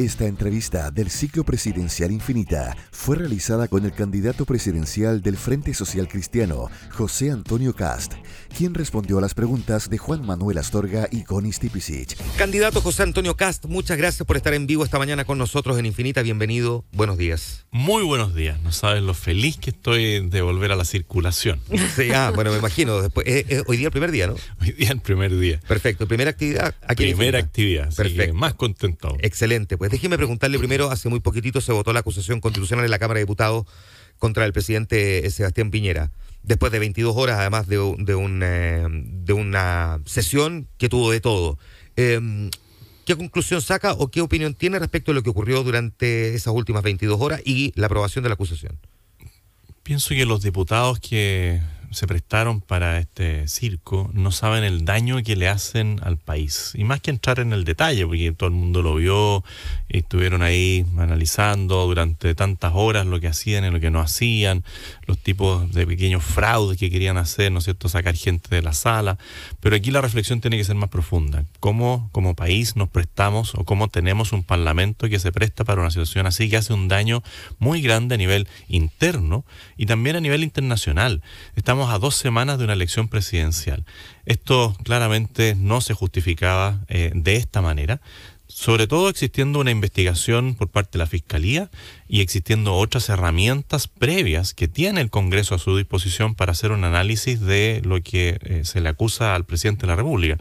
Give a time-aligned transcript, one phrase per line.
[0.00, 6.08] Esta entrevista del ciclo presidencial Infinita fue realizada con el candidato presidencial del Frente Social
[6.08, 8.14] Cristiano, José Antonio Cast,
[8.56, 12.16] quien respondió a las preguntas de Juan Manuel Astorga y Connie Stipicic.
[12.38, 15.84] Candidato José Antonio Cast, muchas gracias por estar en vivo esta mañana con nosotros en
[15.84, 16.22] Infinita.
[16.22, 17.66] Bienvenido, buenos días.
[17.70, 21.60] Muy buenos días, no sabes lo feliz que estoy de volver a la circulación.
[21.94, 23.02] Sí, ah, bueno, me imagino.
[23.02, 24.34] Después, eh, eh, hoy día el primer día, ¿no?
[24.60, 25.60] Hoy día el primer día.
[25.66, 27.02] Perfecto, primera actividad aquí.
[27.02, 28.26] Primera actividad, así Perfecto.
[28.26, 29.16] que más contento.
[29.20, 29.76] Excelente.
[29.76, 33.18] Pues déjeme preguntarle primero, hace muy poquitito se votó la acusación constitucional en la Cámara
[33.18, 33.66] de Diputados
[34.18, 36.10] contra el presidente eh, Sebastián Piñera.
[36.42, 41.58] Después de 22 horas, además de, eh, de una sesión que tuvo de todo.
[41.96, 42.50] Eh,
[43.04, 46.82] ¿Qué conclusión saca o qué opinión tiene respecto a lo que ocurrió durante esas últimas
[46.82, 48.78] 22 horas y la aprobación de la acusación?
[49.82, 55.36] Pienso que los diputados que se prestaron para este circo no saben el daño que
[55.36, 56.72] le hacen al país.
[56.74, 59.44] Y más que entrar en el detalle, porque todo el mundo lo vio
[59.88, 64.64] y estuvieron ahí analizando durante tantas horas lo que hacían y lo que no hacían,
[65.06, 68.72] los tipos de pequeños fraudes que querían hacer, ¿no es cierto?, sacar gente de la
[68.72, 69.18] sala.
[69.60, 71.44] Pero aquí la reflexión tiene que ser más profunda.
[71.58, 75.90] ¿Cómo como país nos prestamos o cómo tenemos un parlamento que se presta para una
[75.90, 77.22] situación así que hace un daño
[77.58, 79.44] muy grande a nivel interno
[79.76, 81.22] y también a nivel internacional?
[81.56, 83.86] Estamos a dos semanas de una elección presidencial.
[84.26, 88.00] Esto claramente no se justificaba eh, de esta manera
[88.50, 91.70] sobre todo existiendo una investigación por parte de la Fiscalía
[92.08, 96.84] y existiendo otras herramientas previas que tiene el Congreso a su disposición para hacer un
[96.84, 100.36] análisis de lo que eh, se le acusa al presidente de la República.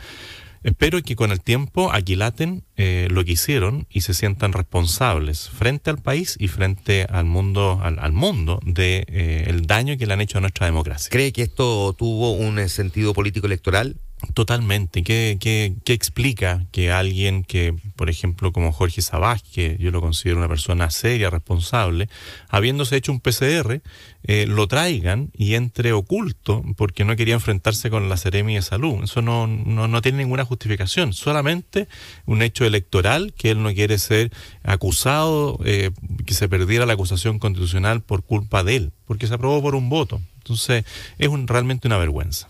[0.64, 5.90] Espero que con el tiempo aquilaten eh, lo que hicieron y se sientan responsables frente
[5.90, 10.22] al país y frente al mundo, al, mundo de eh, el daño que le han
[10.22, 11.10] hecho a nuestra democracia.
[11.10, 13.96] ¿Cree que esto tuvo un eh, sentido político electoral?
[14.34, 15.02] Totalmente.
[15.02, 20.50] ¿Qué, explica que alguien que, por ejemplo, como Jorge Sabás, que yo lo considero una
[20.50, 22.10] persona seria, responsable,
[22.50, 23.82] habiéndose hecho un PCR,
[24.24, 29.04] eh, lo traigan y entre oculto porque no quería enfrentarse con la Seremi de Salud?
[29.04, 31.14] Eso no, no, no tiene ninguna justificación.
[31.14, 31.88] Solamente
[32.26, 34.32] un hecho electoral que él no quiere ser
[34.64, 35.92] acusado, eh,
[36.26, 39.88] que se perdiera la acusación constitucional por culpa de él, porque se aprobó por un
[39.90, 40.20] voto.
[40.40, 40.84] Entonces,
[41.20, 42.50] es un, realmente una vergüenza.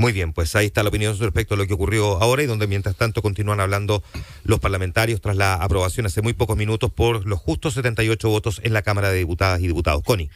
[0.00, 2.66] Muy bien, pues ahí está la opinión respecto a lo que ocurrió ahora y donde
[2.66, 4.02] mientras tanto continúan hablando
[4.44, 8.72] los parlamentarios tras la aprobación hace muy pocos minutos por los justos 78 votos en
[8.72, 10.02] la Cámara de Diputadas y Diputados.
[10.02, 10.30] Connie,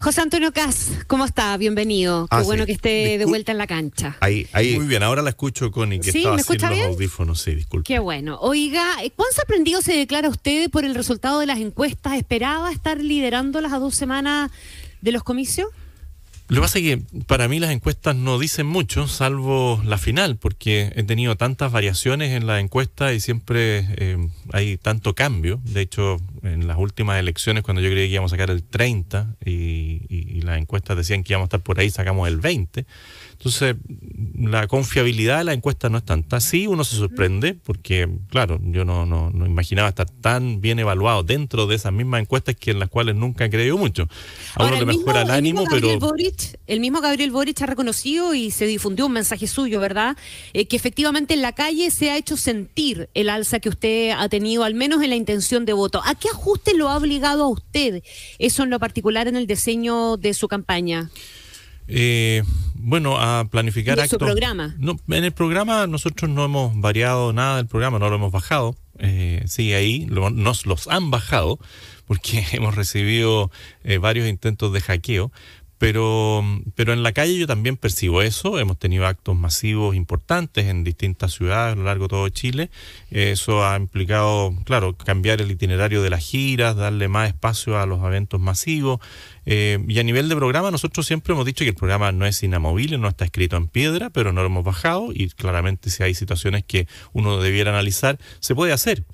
[0.00, 1.56] José Antonio Cas, ¿cómo está?
[1.56, 2.28] Bienvenido.
[2.30, 2.66] Qué Ah, bueno sí.
[2.68, 4.16] que esté de vuelta en la cancha.
[4.20, 4.76] ahí, ahí.
[4.78, 6.18] Muy bien, ahora la escucho, Connie, que ¿Sí?
[6.18, 6.90] estaba ¿Me sin escucha los bien?
[6.92, 7.40] audífonos.
[7.40, 7.88] Sí, disculpe.
[7.92, 8.38] Qué bueno.
[8.40, 8.84] Oiga,
[9.16, 12.12] ¿cuán sorprendido se declara usted por el resultado de las encuestas?
[12.12, 14.52] ¿Esperaba estar liderándolas a dos semanas
[15.00, 15.66] de los comicios?
[16.48, 20.36] Lo que pasa es que para mí las encuestas no dicen mucho, salvo la final,
[20.36, 25.60] porque he tenido tantas variaciones en la encuesta y siempre eh, hay tanto cambio.
[25.64, 29.36] De hecho, en las últimas elecciones, cuando yo creía que íbamos a sacar el 30
[29.44, 32.86] y, las encuestas decían que íbamos a estar por ahí, sacamos el 20.
[33.38, 33.76] Entonces,
[34.36, 36.40] la confiabilidad de la encuesta no es tanta.
[36.40, 41.22] Sí, uno se sorprende, porque, claro, yo no, no, no imaginaba estar tan bien evaluado
[41.22, 44.02] dentro de esas mismas encuestas que en las cuales nunca he creído mucho.
[44.56, 46.00] A uno Ahora, le el mismo- mejora el ánimo, pero...
[46.00, 50.16] Boric, el mismo Gabriel Boric ha reconocido y se difundió un mensaje suyo, ¿verdad?
[50.52, 54.28] Eh, que efectivamente en la calle se ha hecho sentir el alza que usted ha
[54.28, 56.02] tenido, al menos en la intención de voto.
[56.04, 58.02] ¿A qué ajuste lo ha obligado a usted
[58.40, 61.08] eso en lo particular en el diseño de su campaña?
[61.90, 62.42] Eh,
[62.88, 64.26] bueno, a planificar ¿Y en su actos.
[64.28, 64.74] programa?
[64.78, 68.74] No, en el programa nosotros no hemos variado nada del programa, no lo hemos bajado.
[68.98, 71.58] Eh, sigue ahí, lo- nos los han bajado
[72.06, 73.50] porque hemos recibido
[73.84, 75.30] eh, varios intentos de hackeo.
[75.80, 76.42] Pero,
[76.74, 78.58] pero en la calle yo también percibo eso.
[78.58, 82.68] Hemos tenido actos masivos importantes en distintas ciudades a lo largo de todo Chile.
[83.12, 88.02] Eso ha implicado, claro, cambiar el itinerario de las giras, darle más espacio a los
[88.04, 88.98] eventos masivos.
[89.50, 92.42] Eh, y a nivel de programa, nosotros siempre hemos dicho que el programa no es
[92.42, 96.12] inamovible, no está escrito en piedra, pero no lo hemos bajado y claramente si hay
[96.14, 99.04] situaciones que uno debiera analizar, se puede hacer.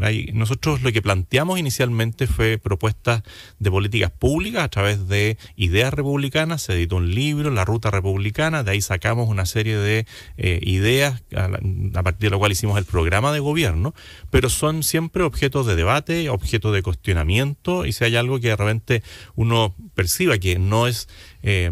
[0.00, 3.22] Hay- nosotros lo que planteamos inicialmente fue propuestas
[3.58, 8.62] de políticas públicas a través de ideas republicanas, se editó un libro, La Ruta Republicana,
[8.62, 10.06] de ahí sacamos una serie de
[10.36, 11.60] eh, ideas a, la-
[11.94, 13.92] a partir de lo cual hicimos el programa de gobierno,
[14.30, 18.56] pero son siempre objetos de debate, objetos de cuestionamiento, y si hay algo que de
[18.56, 19.02] repente
[19.34, 21.08] uno perciba que no es
[21.42, 21.70] eh,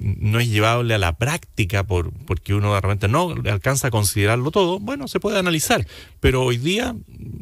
[0.00, 4.50] no es llevable a la práctica por, porque uno de repente no alcanza a considerarlo
[4.50, 5.86] todo, bueno, se puede analizar.
[6.20, 6.94] Pero hoy día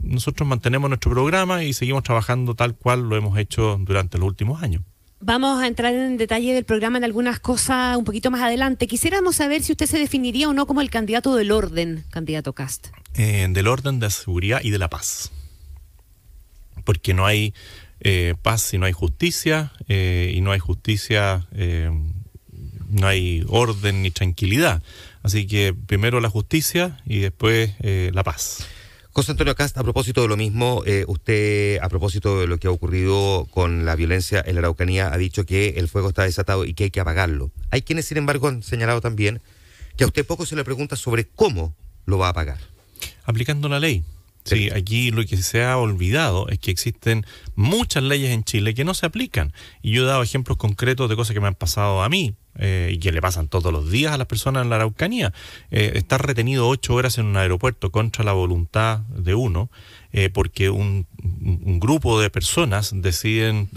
[0.02, 4.62] nosotros mantenemos nuestro programa y seguimos trabajando tal cual lo hemos hecho durante los últimos
[4.62, 4.82] años.
[5.20, 8.86] Vamos a entrar en detalle del programa en algunas cosas un poquito más adelante.
[8.86, 12.88] Quisiéramos saber si usted se definiría o no como el candidato del orden, candidato Cast.
[13.14, 15.32] Eh, del orden de la seguridad y de la paz.
[16.84, 17.52] porque no hay
[18.00, 21.90] eh, paz si no hay justicia, eh, y no hay justicia, eh,
[22.88, 24.82] no hay orden ni tranquilidad.
[25.22, 28.66] Así que primero la justicia y después la paz.
[29.10, 32.70] José Antonio Cast, a propósito de lo mismo, usted, a propósito de lo que ha
[32.70, 36.75] ocurrido con la violencia en la Araucanía, ha dicho que el fuego está desatado y
[36.75, 37.50] que hay que apagarlo.
[37.70, 39.40] Hay quienes, sin embargo, han señalado también
[39.96, 42.58] que a usted poco se le pregunta sobre cómo lo va a apagar.
[43.25, 44.04] Aplicando la ley.
[44.46, 47.26] Sí, aquí lo que se ha olvidado es que existen
[47.56, 49.52] muchas leyes en Chile que no se aplican.
[49.82, 52.90] Y yo he dado ejemplos concretos de cosas que me han pasado a mí eh,
[52.94, 55.32] y que le pasan todos los días a las personas en la Araucanía.
[55.70, 59.69] Eh, estar retenido ocho horas en un aeropuerto contra la voluntad de uno,
[60.12, 63.69] eh, porque un, un, grupo de personas deciden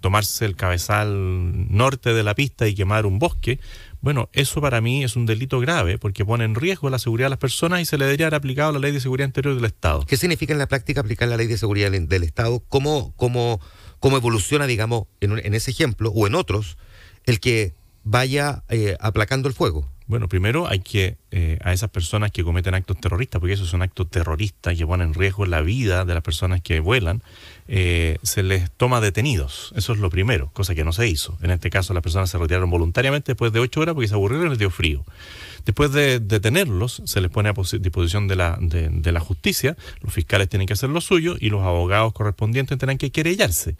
[0.00, 3.58] tomarse el cabezal norte de la pista y quemar un bosque
[4.00, 7.30] bueno, eso para mí es un delito grave porque pone en riesgo la seguridad de
[7.30, 10.06] las personas y se le debería haber aplicado la ley de seguridad interior del Estado.
[10.06, 12.62] ¿Qué significa en la práctica aplicar la ley de seguridad del Estado?
[12.68, 13.60] ¿Cómo, cómo,
[13.98, 16.78] cómo evoluciona, digamos, en, en ese ejemplo o en otros,
[17.24, 17.74] el que
[18.04, 19.90] vaya eh, aplacando el fuego?
[20.08, 23.82] Bueno, primero hay que eh, a esas personas que cometen actos terroristas, porque esos son
[23.82, 27.22] actos terroristas que ponen en riesgo la vida de las personas que vuelan,
[27.68, 29.74] eh, se les toma detenidos.
[29.76, 31.36] Eso es lo primero, cosa que no se hizo.
[31.42, 34.46] En este caso las personas se retiraron voluntariamente después de ocho horas porque se aburrieron
[34.46, 35.04] y les dio frío.
[35.66, 40.48] Después de detenerlos, se les pone a disposición de la, de, la justicia, los fiscales
[40.48, 43.76] tienen que hacer lo suyo y los abogados correspondientes tendrán que querellarse.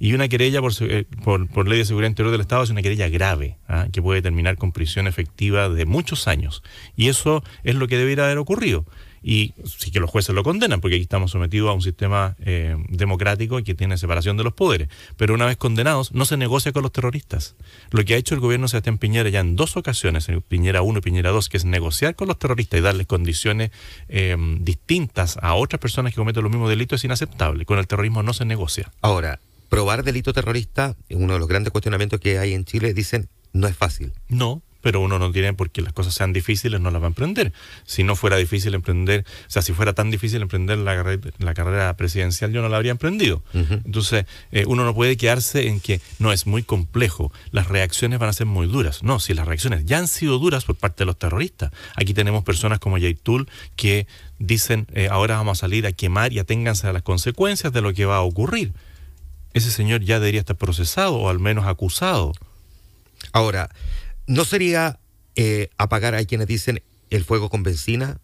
[0.00, 3.08] Y una querella eh, por, por, ley de seguridad interior del Estado es una querella
[3.08, 3.86] grave, ¿ah?
[3.92, 6.64] que puede terminar con prisión efectiva de muchos años.
[6.96, 8.86] Y eso es lo que debiera haber ocurrido
[9.22, 12.76] y sí que los jueces lo condenan, porque aquí estamos sometidos a un sistema eh,
[12.88, 14.88] democrático que tiene separación de los poderes.
[15.16, 17.54] Pero una vez condenados, no se negocia con los terroristas.
[17.90, 20.82] Lo que ha hecho el gobierno de Sebastián Piñera ya en dos ocasiones, en Piñera
[20.82, 23.70] 1 y Piñera 2, que es negociar con los terroristas y darles condiciones
[24.08, 27.64] eh, distintas a otras personas que cometen los mismos delitos, es inaceptable.
[27.64, 28.90] Con el terrorismo no se negocia.
[29.02, 33.66] Ahora, probar delito terrorista, uno de los grandes cuestionamientos que hay en Chile, dicen, no
[33.68, 34.12] es fácil.
[34.28, 37.52] No, pero uno no tiene porque las cosas sean difíciles, no las va a emprender.
[37.84, 41.96] Si no fuera difícil emprender, o sea, si fuera tan difícil emprender la, la carrera
[41.96, 43.42] presidencial, yo no la habría emprendido.
[43.52, 48.30] Entonces, eh, uno no puede quedarse en que no es muy complejo, las reacciones van
[48.30, 49.02] a ser muy duras.
[49.02, 51.70] No, si las reacciones ya han sido duras por parte de los terroristas.
[51.96, 54.06] Aquí tenemos personas como Yaitul que
[54.38, 57.92] dicen, eh, ahora vamos a salir a quemar y aténganse a las consecuencias de lo
[57.92, 58.72] que va a ocurrir.
[59.54, 62.32] Ese señor ya debería estar procesado o al menos acusado.
[63.32, 63.70] Ahora,
[64.30, 65.00] ¿No sería
[65.34, 68.20] eh, apagar a quienes dicen el fuego con benzina?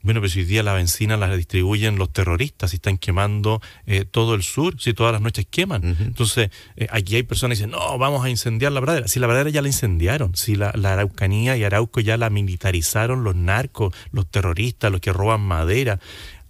[0.00, 4.06] Bueno, pero si hoy día la benzina la distribuyen los terroristas y están quemando eh,
[4.06, 5.98] todo el sur, si todas las noches queman.
[6.00, 9.06] Entonces, eh, aquí hay personas que dicen, no, vamos a incendiar la pradera.
[9.06, 13.22] Si la pradera ya la incendiaron, si la, la, Araucanía y Arauco ya la militarizaron
[13.22, 16.00] los narcos, los terroristas, los que roban madera.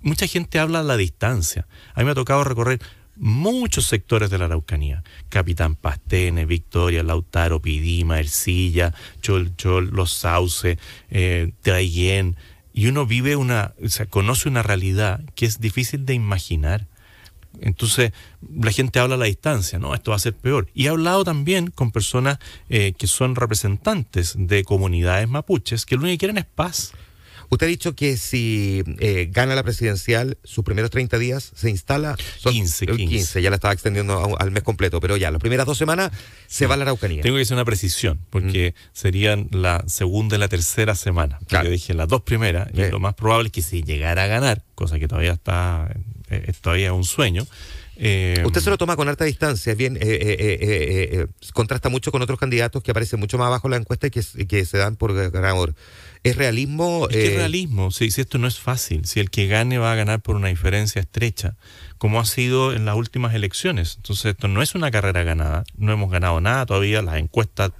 [0.02, 1.66] Mucha gente habla a la distancia.
[1.94, 2.80] A mí me ha tocado recorrer
[3.18, 5.02] muchos sectores de la Araucanía.
[5.28, 9.52] Capitán Pastene, Victoria, Lautaro, Pidima, Ercilla, Chol
[9.92, 10.78] Los Sauces,
[11.10, 11.52] eh.
[12.72, 16.86] Y uno vive una, o sea, conoce una realidad que es difícil de imaginar.
[17.60, 18.12] Entonces,
[18.54, 19.94] la gente habla a la distancia, ¿no?
[19.94, 20.68] Esto va a ser peor.
[20.74, 22.38] Y he hablado también con personas
[22.68, 26.92] eh, que son representantes de comunidades mapuches que lo único que quieren es paz.
[27.50, 32.16] Usted ha dicho que si eh, gana la presidencial, sus primeros 30 días se instala.
[32.38, 33.42] Son 15, 15.
[33.42, 36.10] ya la estaba extendiendo al mes completo, pero ya, las primeras dos semanas
[36.46, 37.22] se va a la Araucanía.
[37.22, 38.80] Tengo que hacer una precisión, porque mm.
[38.92, 41.38] serían la segunda y la tercera semana.
[41.48, 44.64] Yo dije las dos primeras, y lo más probable es que si llegara a ganar,
[44.74, 45.88] cosa que todavía está,
[46.30, 47.46] eh, es todavía un sueño.
[48.00, 49.98] Eh, Usted se lo toma con harta distancia, bien,
[51.52, 54.22] contrasta mucho con otros candidatos que aparecen mucho más abajo en la encuesta y que,
[54.46, 55.74] que se dan por ganador.
[56.22, 57.08] ¿Es realismo?
[57.10, 60.20] Es eh, realismo, si esto no es fácil, si el que gane va a ganar
[60.20, 61.56] por una diferencia estrecha,
[61.98, 63.96] como ha sido en las últimas elecciones.
[63.96, 67.72] Entonces esto no es una carrera ganada, no hemos ganado nada todavía, las encuestas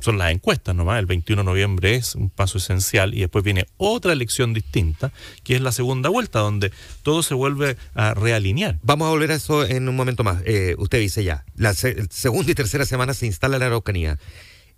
[0.00, 3.66] son las encuestas nomás, el 21 de noviembre es un paso esencial y después viene
[3.76, 5.10] otra elección distinta,
[5.42, 6.70] que es la segunda vuelta, donde
[7.02, 8.78] todo se vuelve a realinear.
[8.82, 10.42] Vamos a volver a eso en un momento más.
[10.44, 14.18] Eh, usted dice ya, la segunda y tercera semana se instala la Araucanía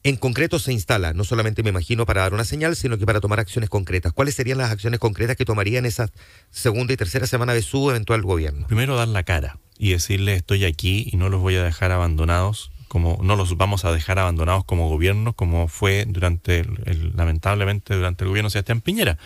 [0.04, 3.20] en concreto se instala, no solamente me imagino para dar una señal, sino que para
[3.20, 4.12] tomar acciones concretas.
[4.12, 6.10] ¿Cuáles serían las acciones concretas que tomarían esa
[6.50, 8.66] segunda y tercera semana de su eventual gobierno?
[8.68, 12.70] Primero dar la cara y decirle estoy aquí y no los voy a dejar abandonados
[12.88, 18.24] como no los vamos a dejar abandonados como gobierno, como fue durante el, lamentablemente durante
[18.24, 19.18] el gobierno de Sebastián Piñera.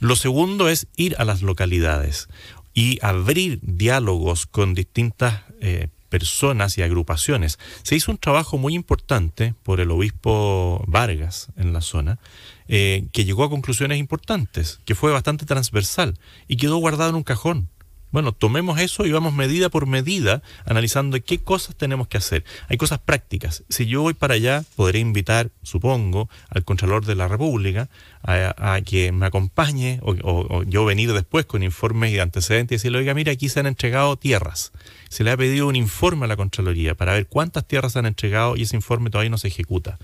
[0.00, 2.28] Lo segundo es ir a las localidades
[2.74, 7.58] y abrir diálogos con distintas eh, personas y agrupaciones.
[7.82, 12.18] Se hizo un trabajo muy importante por el obispo Vargas en la zona,
[12.68, 16.18] eh, que llegó a conclusiones importantes, que fue bastante transversal
[16.48, 17.68] y quedó guardado en un cajón.
[18.16, 22.44] Bueno, tomemos eso y vamos medida por medida analizando qué cosas tenemos que hacer.
[22.70, 23.62] Hay cosas prácticas.
[23.68, 27.90] Si yo voy para allá, podré invitar, supongo, al Contralor de la República
[28.22, 33.12] a, que me acompañe o, yo venir después con informes y antecedentes y decirle, oiga,
[33.12, 34.72] mira, aquí se han entregado tierras.
[35.10, 38.06] Se le ha pedido un informe a la Contraloría para ver cuántas tierras se han
[38.06, 39.98] entregado y ese informe todavía no se ejecuta.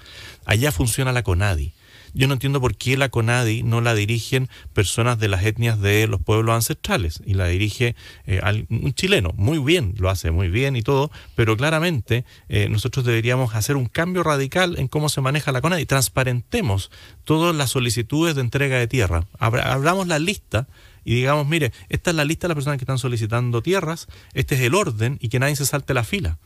[0.45, 1.73] Allá funciona la CONADI
[2.15, 6.07] yo no entiendo por qué la CONADI no la dirigen personas de las etnias de
[6.07, 9.33] los pueblos ancestrales y la dirige eh, un chileno.
[9.37, 13.87] Muy bien, lo hace muy bien y todo, pero claramente eh, nosotros deberíamos hacer un
[13.87, 15.87] cambio radical en cómo se maneja la CONADI.
[15.87, 16.91] Transparentemos
[17.25, 19.27] todas las solicitudes de entrega de tierra.
[19.39, 20.67] Hablamos la lista
[21.05, 24.55] y digamos, mire, esta es la lista de las personas que están solicitando tierras, este
[24.55, 26.39] es el orden y que nadie se salte la fila.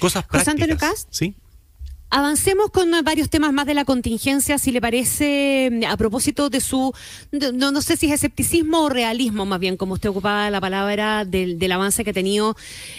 [0.00, 1.06] Cosas prácticas.
[1.10, 1.36] ¿Sí?
[2.10, 6.94] Avancemos con varios temas más de la contingencia, si le parece, a propósito de su,
[7.32, 11.26] no, no sé si es escepticismo o realismo, más bien, como usted ocupaba la palabra,
[11.26, 12.56] del, del avance que ha tenido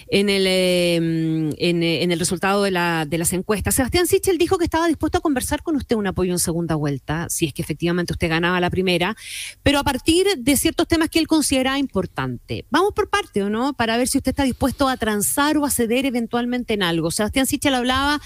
[0.09, 3.73] en el, em, en, en, el resultado de, la, de las encuestas.
[3.73, 7.27] Sebastián Sichel dijo que estaba dispuesto a conversar con usted un apoyo en segunda vuelta,
[7.29, 9.15] si es que efectivamente usted ganaba la primera,
[9.63, 12.63] pero a partir de ciertos temas que él consideraba importantes.
[12.69, 13.73] Vamos por parte, ¿o no?
[13.73, 17.09] Para ver si usted está dispuesto a transar o a ceder eventualmente en algo.
[17.09, 18.21] Sebastián Sichel hablaba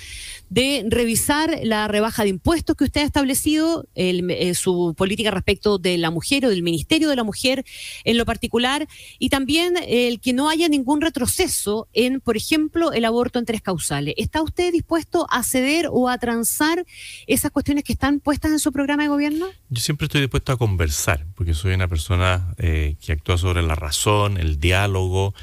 [0.50, 5.98] de revisar la rebaja de impuestos que usted ha establecido, eh, su política respecto de
[5.98, 7.66] la mujer o del Ministerio de la Mujer
[8.04, 8.88] en lo particular,
[9.20, 13.62] y también el que no haya ningún retroceso en, por ejemplo, el aborto en tres
[13.62, 14.16] causales.
[14.18, 16.86] ¿Está usted dispuesto a ceder o a transar
[17.28, 19.48] esas cuestiones que están puestas en su programa de gobierno?
[19.70, 23.76] Yo siempre estoy dispuesto a conversar, porque soy una persona eh, que actúa sobre la
[23.76, 25.34] razón, el diálogo,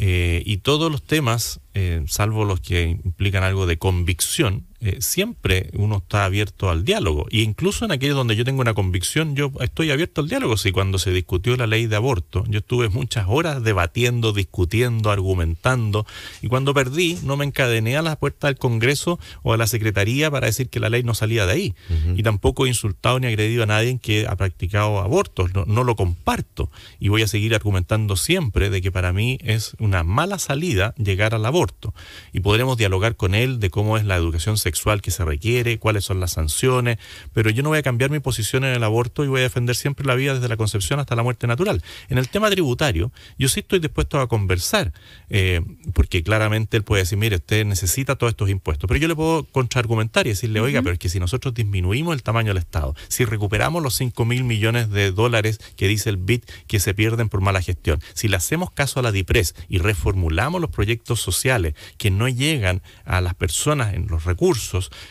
[0.00, 1.60] eh, y todos los temas,
[2.06, 7.26] salvo los que implican algo de convicción, eh, siempre uno está abierto al diálogo.
[7.30, 10.56] Y incluso en aquellos donde yo tengo una convicción, yo estoy abierto al diálogo.
[10.56, 16.06] Si cuando se discutió la ley de aborto, yo estuve muchas horas debatiendo, discutiendo, argumentando.
[16.42, 20.30] Y cuando perdí, no me encadené a la puerta del Congreso o a la Secretaría
[20.30, 21.74] para decir que la ley no salía de ahí.
[22.14, 25.52] Y tampoco he insultado ni agredido a nadie que ha practicado abortos.
[25.54, 26.70] No, no lo comparto.
[27.00, 31.34] Y voy a seguir argumentando siempre de que para mí es una mala salida llegar
[31.34, 31.94] al aborto.
[32.32, 35.78] Y podremos dialogar con él de cómo es la educación sexual sexual que se requiere,
[35.78, 36.98] cuáles son las sanciones,
[37.32, 39.76] pero yo no voy a cambiar mi posición en el aborto y voy a defender
[39.76, 41.82] siempre la vida desde la concepción hasta la muerte natural.
[42.10, 44.92] En el tema tributario, yo sí estoy dispuesto a conversar,
[45.30, 45.62] eh,
[45.94, 49.44] porque claramente él puede decir, mire, usted necesita todos estos impuestos, pero yo le puedo
[49.44, 53.24] contraargumentar y decirle, oiga, pero es que si nosotros disminuimos el tamaño del Estado, si
[53.24, 57.40] recuperamos los 5 mil millones de dólares que dice el BIT que se pierden por
[57.40, 62.10] mala gestión, si le hacemos caso a la DIPRES y reformulamos los proyectos sociales que
[62.10, 64.57] no llegan a las personas en los recursos,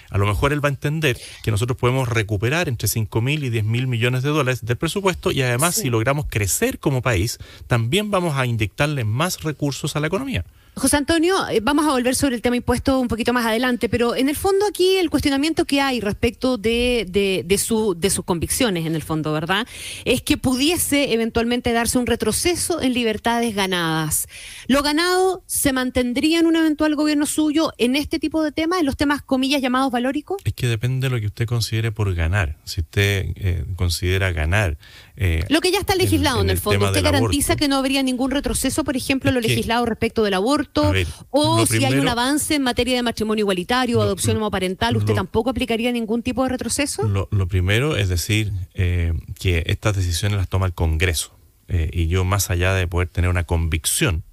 [0.09, 3.49] a lo mejor él va a entender que nosotros podemos recuperar entre 5 mil y
[3.49, 8.11] 10 mil millones de dólares del presupuesto y además si logramos crecer como país, también
[8.11, 10.45] vamos a inyectarle más recursos a la economía.
[10.77, 14.15] José Antonio, eh, vamos a volver sobre el tema impuesto un poquito más adelante, pero
[14.15, 18.85] en el fondo aquí el cuestionamiento que hay respecto de, de, su, de sus convicciones,
[18.85, 19.67] en el fondo, ¿verdad?
[20.05, 24.27] Es que pudiese eventualmente darse un retroceso en libertades ganadas.
[24.67, 28.85] ¿Lo ganado se mantendría en un eventual gobierno suyo en este tipo de temas, en
[28.85, 30.37] los temas, comillas, llamados valóricos?
[30.45, 32.57] Es que depende de lo que usted considere por ganar.
[32.65, 34.77] Si usted eh, considera ganar
[35.19, 36.85] eh, lo que ya está legislado en, el, fondo.
[36.85, 40.93] ¿Usted garantiza que no habría ningún retroceso, por ejemplo, en lo legislado respecto del aborto?
[41.31, 45.49] o si hay un avance en materia de matrimonio igualitario o adopción homoparental, ¿usted tampoco
[45.49, 47.03] aplicaría ningún tipo de retroceso?
[47.03, 51.35] Lo, primero es decir eh, que estas decisiones las toma el Congreso.
[51.67, 54.23] Eh, y yo, más allá de poder tener una convicción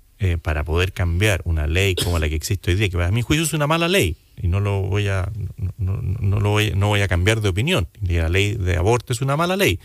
[0.41, 3.45] para poder cambiar una ley como la que existe hoy día, que a mi juicio
[3.45, 5.31] es una mala ley, y no lo voy a
[5.79, 7.89] no, no, lo voy, no voy a cambiar de opinión.
[8.01, 9.79] La ley de aborto es una mala ley.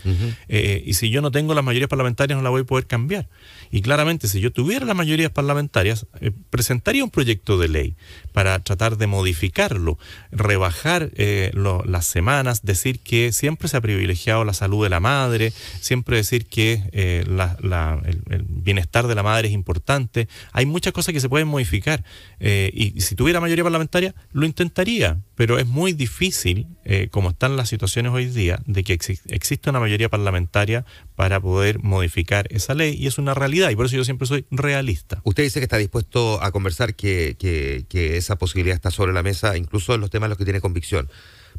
[0.48, 3.28] Eh, y si yo no tengo las mayorías parlamentarias, no la voy a poder cambiar.
[3.70, 7.94] Y claramente, si yo tuviera las mayorías parlamentarias, eh, presentaría un proyecto de ley
[8.32, 9.98] para tratar de modificarlo,
[10.32, 11.52] rebajar eh,
[11.84, 16.46] las semanas, decir que siempre se ha privilegiado la salud de la madre, siempre decir
[16.46, 17.40] que el,
[18.30, 20.28] el, bienestar de la madre es importante.
[20.52, 22.04] Hay muchas cosas que se pueden modificar.
[22.40, 27.68] y si tuviera mayoría parlamentaria, lo intentaría, pero es muy difícil, eh, como están las
[27.68, 33.06] situaciones hoy día, de que exista una mayoría parlamentaria para poder modificar esa ley y
[33.06, 35.20] es una realidad y por eso yo siempre soy realista.
[35.24, 39.22] Usted dice que está dispuesto a conversar, que, que, que esa posibilidad está sobre la
[39.22, 41.08] mesa, incluso en los temas en los que tiene convicción.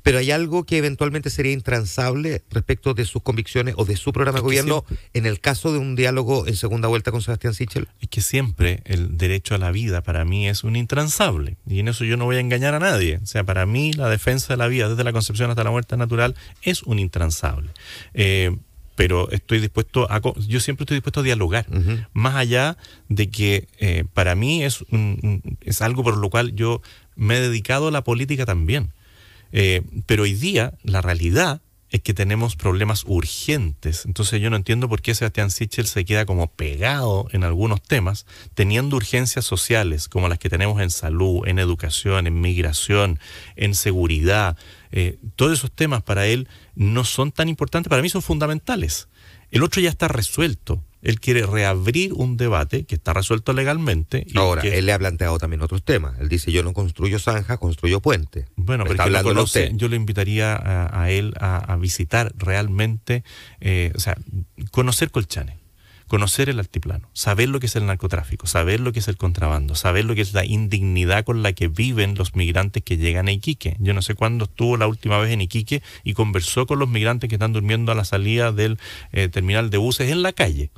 [0.03, 4.39] Pero hay algo que eventualmente sería intransable respecto de sus convicciones o de su programa
[4.39, 7.87] de gobierno en el caso de un diálogo en segunda vuelta con Sebastián Sichel.
[7.99, 11.87] Es que siempre el derecho a la vida para mí es un intransable y en
[11.87, 13.19] eso yo no voy a engañar a nadie.
[13.21, 15.97] O sea, para mí la defensa de la vida desde la concepción hasta la muerte
[15.97, 17.69] natural es un intransable.
[18.13, 18.55] Eh,
[18.95, 21.65] pero estoy dispuesto a, yo siempre estoy dispuesto a dialogar,
[22.13, 22.77] más allá
[23.09, 24.85] de que eh, para mí es,
[25.61, 26.83] es algo por lo cual yo
[27.15, 28.93] me he dedicado a la política también.
[29.51, 34.05] Eh, pero hoy día la realidad es que tenemos problemas urgentes.
[34.05, 38.25] Entonces yo no entiendo por qué Sebastián Sichel se queda como pegado en algunos temas,
[38.53, 43.19] teniendo urgencias sociales como las que tenemos en salud, en educación, en migración,
[43.57, 44.57] en seguridad.
[44.91, 49.09] Eh, todos esos temas para él no son tan importantes, para mí son fundamentales.
[49.51, 50.81] El otro ya está resuelto.
[51.01, 54.25] Él quiere reabrir un debate que está resuelto legalmente.
[54.35, 56.19] Ahora, él le ha planteado también otros temas.
[56.19, 58.45] Él dice, yo no construyo zanja, construyo puente.
[58.55, 63.23] Bueno, pero, conoce, yo le invitaría a, él a, visitar realmente,
[63.59, 64.17] eh, o sea,
[64.71, 65.61] conocer Colchane
[66.11, 69.75] conocer el altiplano, saber lo que es el narcotráfico, saber lo que es el contrabando,
[69.75, 73.31] saber lo que es la indignidad con la que viven los migrantes que llegan a
[73.31, 73.77] Iquique.
[73.79, 77.29] Yo no sé cuándo estuvo la última vez en Iquique y conversó con los migrantes
[77.29, 78.77] que están durmiendo a la salida del
[79.13, 80.69] eh, terminal de buses en la calle.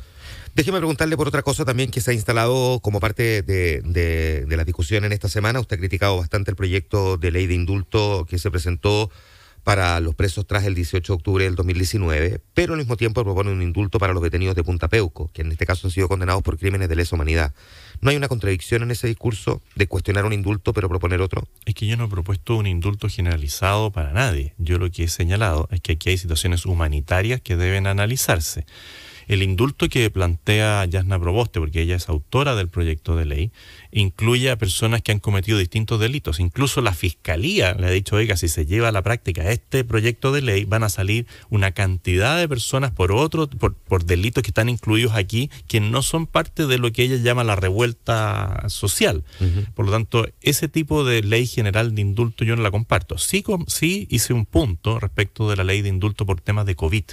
[0.55, 4.63] Déjeme preguntarle por otra cosa también que se ha instalado como parte de, de la
[4.63, 5.59] discusión en esta semana.
[5.59, 9.09] Usted ha criticado bastante el proyecto de ley de indulto que se presentó
[9.63, 13.51] para los presos tras el 18 de octubre del 2019, pero al mismo tiempo propone
[13.51, 16.43] un indulto para los detenidos de Punta Peuco, que en este caso han sido condenados
[16.43, 17.53] por crímenes de lesa humanidad.
[18.01, 21.47] ¿No hay una contradicción en ese discurso de cuestionar un indulto pero proponer otro?
[21.65, 24.53] Es que yo no he propuesto un indulto generalizado para nadie.
[24.57, 28.65] Yo lo que he señalado es que aquí hay situaciones humanitarias que deben analizarse.
[29.27, 33.51] El indulto que plantea Yasna Proboste, porque ella es autora del proyecto de ley,
[33.91, 36.39] incluye a personas que han cometido distintos delitos.
[36.39, 40.31] Incluso la fiscalía le ha dicho, oiga, si se lleva a la práctica este proyecto
[40.31, 44.69] de ley, van a salir una cantidad de personas por otro, por, delitos que están
[44.69, 49.23] incluidos aquí, que no son parte de lo que ella llama la revuelta social.
[49.75, 53.17] Por lo tanto, ese tipo de ley general de indulto yo no la comparto.
[53.17, 57.05] Sí, sí hice un punto respecto de la ley de indulto por temas de COVID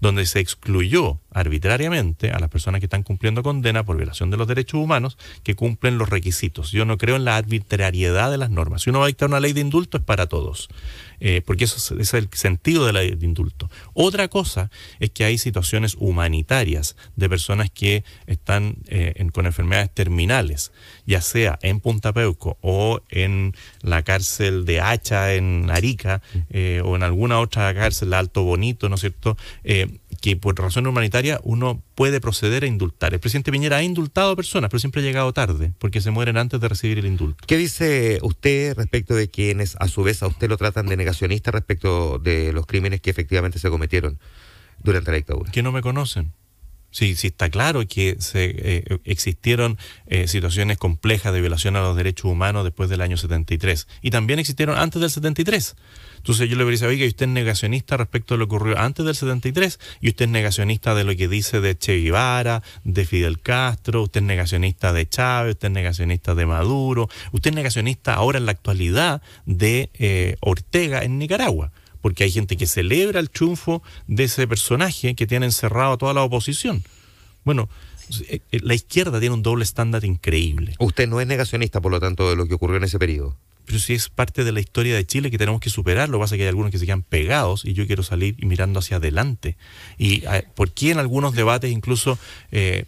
[0.00, 4.48] donde se excluyó arbitrariamente a las personas que están cumpliendo condena por violación de los
[4.48, 6.70] derechos humanos que cumplen los requisitos.
[6.70, 8.82] Yo no creo en la arbitrariedad de las normas.
[8.82, 10.68] Si uno va a dictar una ley de indulto es para todos.
[11.20, 13.70] Eh, porque eso es, el sentido de la de indulto.
[13.94, 14.70] Otra cosa
[15.00, 20.72] es que hay situaciones humanitarias de personas que están eh, con enfermedades terminales,
[21.06, 26.20] ya sea en Punta Peuco o en la cárcel de Hacha en Arica
[26.50, 29.36] eh, o en alguna otra cárcel, Alto Bonito, ¿no es cierto?
[30.24, 33.12] Que por razón humanitaria uno puede proceder a indultar.
[33.12, 36.38] El presidente Piñera ha indultado a personas, pero siempre ha llegado tarde, porque se mueren
[36.38, 37.44] antes de recibir el indulto.
[37.46, 41.50] ¿Qué dice usted respecto de quienes a su vez a usted lo tratan de negacionista
[41.50, 44.18] respecto de los crímenes que efectivamente se cometieron
[44.82, 45.52] durante la dictadura?
[45.52, 46.32] Que no me conocen.
[46.94, 51.96] Sí, sí está claro que se, eh, existieron eh, situaciones complejas de violación a los
[51.96, 55.74] derechos humanos después del año 73 y también existieron antes del 73.
[56.18, 59.16] Entonces yo le diría, oiga, usted es negacionista respecto a lo que ocurrió antes del
[59.16, 64.04] 73 y usted es negacionista de lo que dice de Che Guevara, de Fidel Castro,
[64.04, 68.46] usted es negacionista de Chávez, usted es negacionista de Maduro, usted es negacionista ahora en
[68.46, 71.72] la actualidad de eh, Ortega en Nicaragua
[72.04, 76.12] porque hay gente que celebra el triunfo de ese personaje que tiene encerrado a toda
[76.12, 76.84] la oposición.
[77.44, 77.70] Bueno,
[78.28, 80.74] eh, eh, la izquierda tiene un doble estándar increíble.
[80.80, 83.78] Usted no es negacionista, por lo tanto, de lo que ocurrió en ese periodo pero
[83.78, 86.08] si es parte de la historia de Chile que tenemos que superar.
[86.08, 88.36] Lo que pasa es que hay algunos que se quedan pegados y yo quiero salir
[88.44, 89.56] mirando hacia adelante.
[89.96, 92.18] Y eh, por qué en algunos debates incluso
[92.52, 92.84] eh,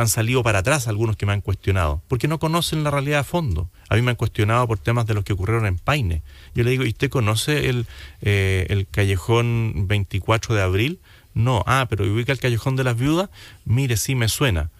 [0.00, 3.24] han salido para atrás algunos que me han cuestionado, porque no conocen la realidad a
[3.24, 3.68] fondo.
[3.88, 6.22] A mí me han cuestionado por temas de los que ocurrieron en Paine.
[6.54, 7.86] Yo le digo, ¿y usted conoce el,
[8.22, 11.00] eh, el callejón 24 de abril?
[11.34, 13.30] No, ah, pero ubica el callejón de las viudas,
[13.64, 14.70] mire, sí me suena.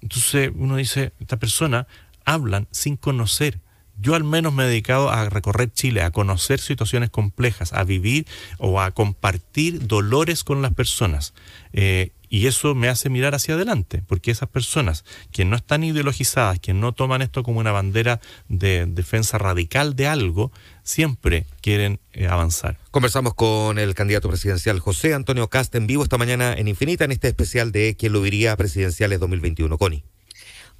[0.00, 1.86] Entonces uno dice, esta persona
[2.24, 3.60] hablan sin conocer
[3.98, 8.26] yo al menos me he dedicado a recorrer Chile, a conocer situaciones complejas, a vivir
[8.58, 11.34] o a compartir dolores con las personas.
[11.72, 16.58] Eh, y eso me hace mirar hacia adelante, porque esas personas que no están ideologizadas,
[16.58, 20.50] que no toman esto como una bandera de defensa radical de algo,
[20.82, 22.78] siempre quieren eh, avanzar.
[22.90, 27.12] Conversamos con el candidato presidencial José Antonio Cast en vivo esta mañana en Infinita, en
[27.12, 28.56] este especial de ¿Quién lo diría?
[28.56, 29.78] Presidenciales 2021.
[29.78, 30.02] Connie.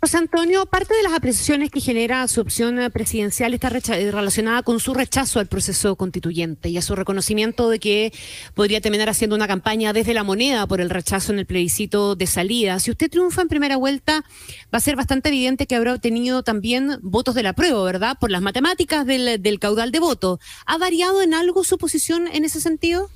[0.06, 4.78] José Antonio, parte de las apreciaciones que genera su opción presidencial está eh, relacionada con
[4.78, 8.12] su rechazo al proceso constituyente y a su reconocimiento de que
[8.54, 12.28] podría terminar haciendo una campaña desde la moneda por el rechazo en el plebiscito de
[12.28, 12.78] salida.
[12.78, 14.24] Si usted triunfa en primera vuelta,
[14.72, 18.16] va a ser bastante evidente que habrá obtenido también votos de la prueba, ¿verdad?
[18.20, 20.38] Por las matemáticas del, caudal de voto.
[20.66, 23.10] ¿Ha variado en algo su posición en ese sentido?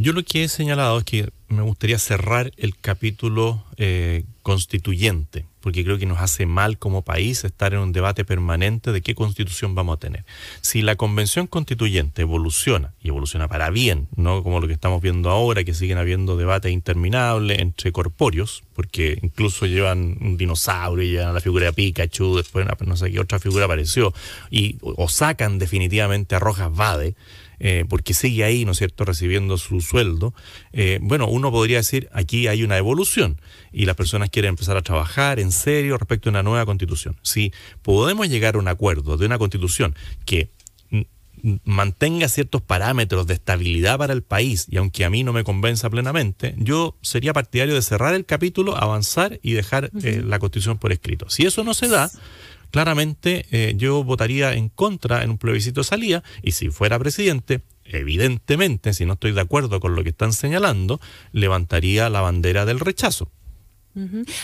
[0.00, 5.84] Yo lo que he señalado es que me gustaría cerrar el capítulo eh, constituyente porque
[5.84, 9.74] creo que nos hace mal como país estar en un debate permanente de qué constitución
[9.74, 10.24] vamos a tener.
[10.60, 15.30] Si la convención constituyente evoluciona, y evoluciona para bien, no como lo que estamos viendo
[15.30, 21.28] ahora, que siguen habiendo debates interminables entre corpóreos, porque incluso llevan un dinosaurio y llevan
[21.28, 24.14] a la figura de Pikachu, después no sé qué otra figura apareció,
[24.50, 27.14] y o sacan definitivamente a Rojas Vade,
[27.60, 30.34] eh, porque sigue ahí, ¿no es cierto?, recibiendo su sueldo,
[30.72, 33.40] eh, bueno, uno podría decir, aquí hay una evolución
[33.72, 37.16] y las personas quieren empezar a trabajar en serio respecto a una nueva constitución.
[37.22, 39.94] Si podemos llegar a un acuerdo de una constitución
[40.24, 40.50] que
[41.64, 45.90] mantenga ciertos parámetros de estabilidad para el país y aunque a mí no me convenza
[45.90, 50.92] plenamente, yo sería partidario de cerrar el capítulo, avanzar y dejar eh, la constitución por
[50.92, 51.28] escrito.
[51.30, 52.10] Si eso no se da,
[52.70, 57.62] claramente eh, yo votaría en contra en un plebiscito de salida y si fuera presidente,
[57.84, 61.00] evidentemente, si no estoy de acuerdo con lo que están señalando,
[61.32, 63.30] levantaría la bandera del rechazo.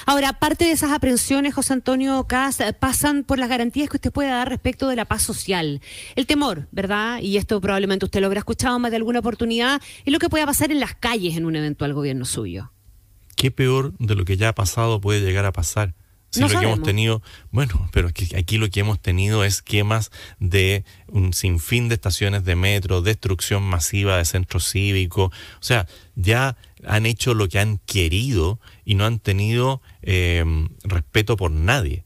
[0.07, 4.31] Ahora, parte de esas aprehensiones, José Antonio Cas, pasan por las garantías que usted puede
[4.31, 5.81] dar respecto de la paz social.
[6.17, 7.21] El temor, ¿verdad?
[7.21, 10.47] Y esto probablemente usted lo habrá escuchado más de alguna oportunidad, es lo que pueda
[10.47, 12.73] pasar en las calles en un eventual gobierno suyo.
[13.37, 15.95] ¿Qué peor de lo que ya ha pasado puede llegar a pasar?
[16.35, 20.85] Si lo que hemos tenido, bueno, pero aquí lo que hemos tenido es quemas de
[21.07, 27.07] un sinfín de estaciones de metro, destrucción masiva de centros cívicos, o sea, ya han
[27.07, 32.05] hecho lo que han querido y no han tenido em, respeto por nadie.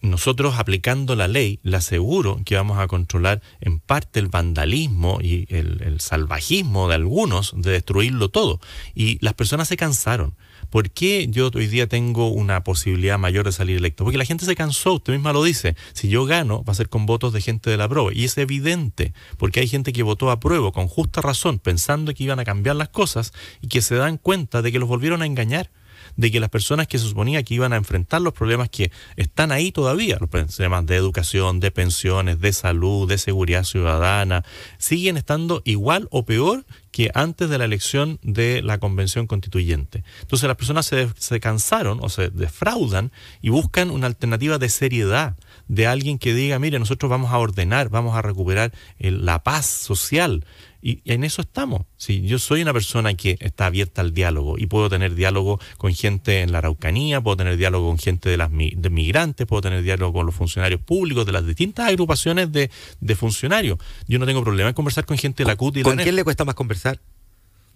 [0.00, 5.46] Nosotros aplicando la ley, le aseguro que vamos a controlar en parte el vandalismo y
[5.50, 8.58] el salvajismo de algunos de destruirlo todo.
[8.94, 10.34] Y las personas se cansaron.
[10.70, 14.04] ¿Por qué yo hoy día tengo una posibilidad mayor de salir electo?
[14.04, 15.76] Porque la gente se cansó, usted misma lo dice.
[15.94, 18.10] Si yo gano, va a ser con votos de gente de la prueba.
[18.12, 22.24] Y es evidente, porque hay gente que votó a prueba con justa razón, pensando que
[22.24, 25.26] iban a cambiar las cosas y que se dan cuenta de que los volvieron a
[25.26, 25.70] engañar
[26.18, 29.52] de que las personas que se suponía que iban a enfrentar los problemas que están
[29.52, 34.44] ahí todavía, los problemas de educación, de pensiones, de salud, de seguridad ciudadana,
[34.78, 40.02] siguen estando igual o peor que antes de la elección de la convención constituyente.
[40.20, 45.36] Entonces las personas se, se cansaron o se defraudan y buscan una alternativa de seriedad
[45.68, 50.44] de alguien que diga, mire, nosotros vamos a ordenar, vamos a recuperar la paz social,
[50.88, 51.82] y, en eso estamos.
[51.98, 55.94] Si yo soy una persona que está abierta al diálogo y puedo tener diálogo con
[55.94, 59.82] gente en la Araucanía, puedo tener diálogo con gente de las de migrantes, puedo tener
[59.82, 62.70] diálogo con los funcionarios públicos de las distintas agrupaciones de,
[63.16, 63.78] funcionarios.
[64.06, 66.16] Yo no tengo problema en conversar con gente de la CUT y ¿Con la quién
[66.16, 67.00] le cuesta más conversar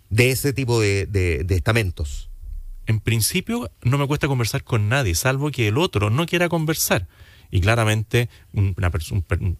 [0.08, 2.30] de ese tipo de, de estamentos?
[2.86, 7.06] En principio no me cuesta conversar con nadie, salvo que el otro no quiera conversar.
[7.52, 8.74] Y claramente un,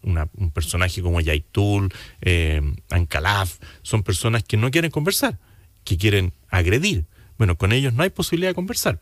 [0.03, 5.39] un personaje como Yaitul, eh, Ancalaf, son personas que no quieren conversar,
[5.85, 7.05] que quieren agredir.
[7.37, 8.99] Bueno, con ellos no hay posibilidad de conversar,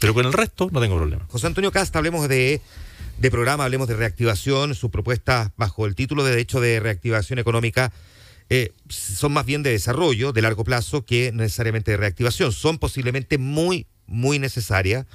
[0.00, 1.24] pero con el resto no tengo problema.
[1.28, 2.60] José Antonio Casta, hablemos de,
[3.18, 7.92] de programa, hablemos de reactivación, sus propuestas bajo el título de Derecho de Reactivación Económica.
[8.50, 12.50] Eh, son más bien de desarrollo de largo plazo que necesariamente de reactivación.
[12.50, 15.06] Son posiblemente muy, muy necesarias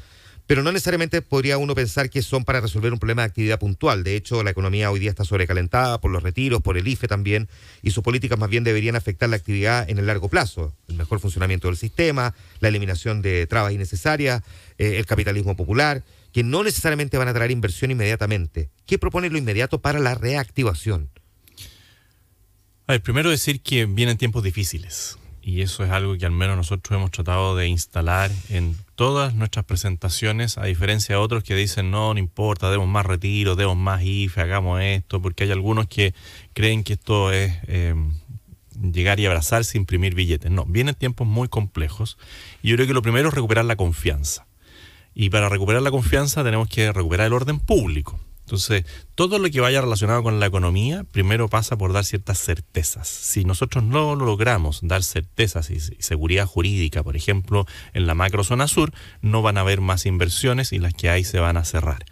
[0.49, 4.03] pero no necesariamente podría uno pensar que son para resolver un problema de actividad puntual.
[4.03, 7.47] De hecho, la economía hoy día está sobrecalentada por los retiros, por el IFE también,
[7.83, 11.19] y sus políticas más bien deberían afectar la actividad en el largo plazo, el mejor
[11.19, 14.41] funcionamiento del sistema, la eliminación de trabas innecesarias,
[14.79, 18.71] eh, el capitalismo popular, que no necesariamente van a traer inversión inmediatamente.
[18.87, 21.11] ¿Qué propone lo inmediato para la reactivación?
[22.87, 26.55] A ver, primero decir que vienen tiempos difíciles y eso es algo que al menos
[26.55, 31.89] nosotros hemos tratado de instalar en todas nuestras presentaciones, a diferencia de otros que dicen,
[31.89, 36.13] no, no importa, demos más retiro, demos más IFE, hagamos esto, porque hay algunos que
[36.53, 37.95] creen que esto es eh,
[38.79, 40.51] llegar y abrazarse, imprimir billetes.
[40.51, 42.19] No, vienen tiempos muy complejos
[42.61, 44.45] y yo creo que lo primero es recuperar la confianza.
[45.15, 48.19] Y para recuperar la confianza tenemos que recuperar el orden público.
[48.49, 48.83] Entonces,
[49.13, 53.07] todo lo que vaya relacionado con la economía, primero pasa por dar ciertas certezas.
[53.07, 58.67] Si nosotros no lo logramos dar certezas y, seguridad jurídica, por ejemplo, en la macrozona
[58.67, 62.05] sur, no van a haber más inversiones y las que hay se van a cerrar.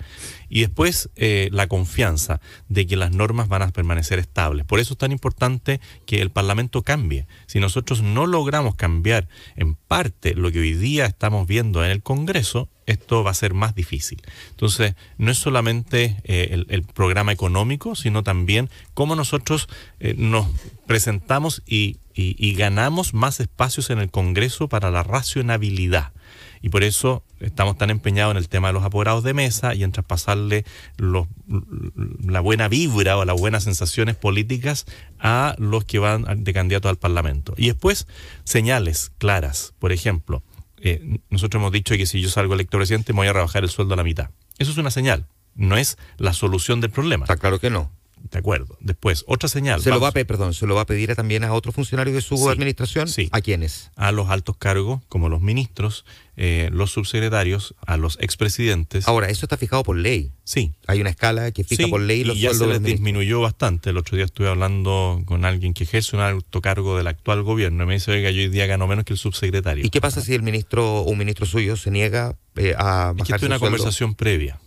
[0.47, 4.63] Y después eh, la confianza de que las normas van a permanecer estables.
[4.63, 7.25] Por eso es tan importante que el Parlamento cambie.
[7.47, 12.03] Si nosotros no logramos cambiar en parte lo que hoy día estamos viendo en el
[12.03, 14.21] Congreso, esto va a ser más difícil.
[14.49, 19.67] Entonces, no es solamente eh, el, programa económico, sino también cómo nosotros
[19.99, 20.47] eh, nos
[20.87, 21.99] presentamos y,
[22.55, 26.13] ganamos más espacios en el Congreso para la racionabilidad.
[26.63, 29.83] Y por eso estamos tan empeñados en el tema de los apoderados de mesa y
[29.83, 30.65] en traspasarle
[30.97, 34.87] la buena vibra o las buenas sensaciones políticas
[35.19, 37.53] a los que van de candidato al Parlamento.
[37.55, 38.07] Y después,
[38.43, 39.75] señales claras.
[39.77, 40.41] Por ejemplo,
[40.81, 43.69] eh, nosotros hemos dicho que si yo salgo electo presidente me voy a rebajar el
[43.69, 44.29] sueldo a la mitad.
[44.57, 47.25] Eso es una señal, no es la solución del problema.
[47.25, 47.91] Está claro que no.
[48.31, 48.77] De acuerdo.
[48.81, 49.81] Después, otra señal.
[49.81, 52.15] ¿Se lo va a pedir, perdón, se lo va a pedir también a otros funcionarios
[52.15, 53.07] de su administración?
[53.07, 53.29] Sí.
[53.31, 53.91] ¿A quiénes?
[53.95, 56.03] A los altos cargos, como los ministros,
[56.35, 59.07] eh, los subsecretarios, a los expresidentes.
[59.07, 60.33] Ahora, eso está fijado por ley.
[60.43, 60.73] Sí.
[60.87, 63.91] Hay una escala que fija por ley los y ya se les disminuyó bastante.
[63.91, 67.83] El otro día estuve hablando con alguien que ejerce un alto cargo del actual gobierno
[67.83, 69.85] y me dice, oiga, yo hoy día gano menos que el subsecretario.
[69.85, 73.15] ¿Y qué pasa si el ministro o un ministro suyo se niega eh, a bajar
[73.17, 74.59] es que esto es una conversación previa.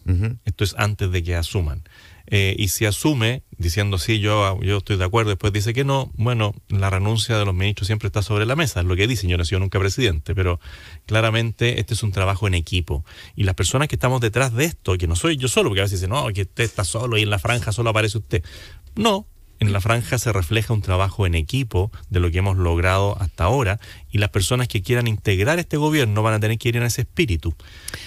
[0.45, 1.83] Esto es antes de que asuman.
[2.31, 6.11] Eh, y si asume diciendo sí, yo, yo estoy de acuerdo, después dice que no,
[6.14, 9.27] bueno, la renuncia de los ministros siempre está sobre la mesa, es lo que dice,
[9.27, 10.61] yo no he sido nunca presidente, pero
[11.07, 13.05] claramente este es un trabajo en equipo.
[13.37, 15.85] Y las personas que estamos detrás de esto, que no soy yo solo, porque a
[15.85, 18.45] veces dicen, no, que usted está solo y en la franja solo aparece usted.
[18.95, 19.27] No,
[19.61, 23.44] en la franja se refleja un trabajo en equipo de lo que hemos logrado hasta
[23.44, 23.79] ahora
[24.11, 27.03] y las personas que quieran integrar este gobierno van a tener que ir en ese
[27.03, 27.55] espíritu.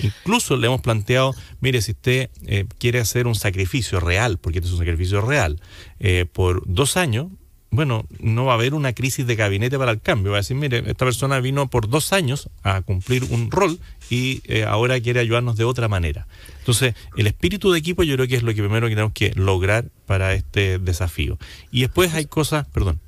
[0.01, 4.67] Incluso le hemos planteado, mire, si usted eh, quiere hacer un sacrificio real, porque este
[4.67, 5.61] es un sacrificio real,
[5.99, 7.27] eh, por dos años,
[7.69, 10.31] bueno, no va a haber una crisis de gabinete para el cambio.
[10.31, 13.79] Va a decir, mire, esta persona vino por dos años a cumplir un rol
[14.13, 16.27] y eh, ahora quiere ayudarnos de otra manera.
[16.59, 19.33] Entonces, el espíritu de equipo yo creo que es lo que primero que tenemos que
[19.33, 21.39] lograr para este desafío.
[21.71, 22.99] Y después hay cosas, perdón.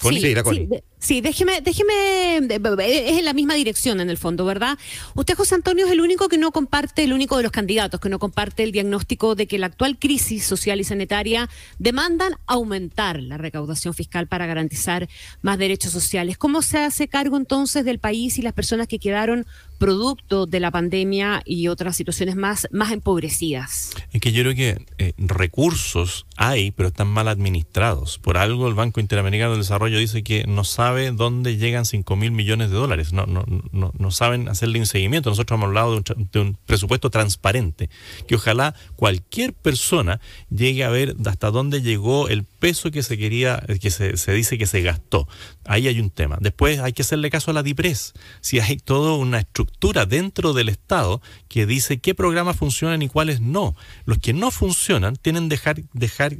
[0.00, 0.68] Sí, sí,
[1.00, 4.78] Sí, déjeme, déjeme, es en la misma dirección en el fondo, ¿verdad?
[5.14, 8.10] Usted, José Antonio, es el único que no comparte, el único de los candidatos que
[8.10, 11.48] no comparte el diagnóstico de que la actual crisis social y sanitaria
[11.78, 15.08] demandan aumentar la recaudación fiscal para garantizar
[15.40, 16.36] más derechos sociales.
[16.36, 19.46] ¿Cómo se hace cargo entonces del país y las personas que quedaron
[19.80, 23.92] producto de la pandemia y otras situaciones más, más empobrecidas?
[24.12, 28.18] Es que yo creo que eh, recursos hay, pero están mal administrados.
[28.18, 32.30] Por algo el Banco Interamericano del Desarrollo dice que no sabe dónde llegan 5 mil
[32.30, 35.30] millones de dólares, no, no, no, no saben hacerle un seguimiento.
[35.30, 37.88] Nosotros hemos hablado de un, presupuesto transparente,
[38.28, 43.64] que ojalá cualquier persona llegue a ver hasta dónde llegó el peso que se quería,
[43.80, 45.26] que se, se dice que se gastó.
[45.64, 46.38] Ahí hay un tema.
[46.40, 48.12] Después hay que hacerle caso a la DIPRES.
[48.40, 53.40] Si hay toda una estructura dentro del Estado que dice qué programas funcionan y cuáles
[53.40, 53.74] no.
[54.04, 56.36] Los que no funcionan tienen, dejar, dejar,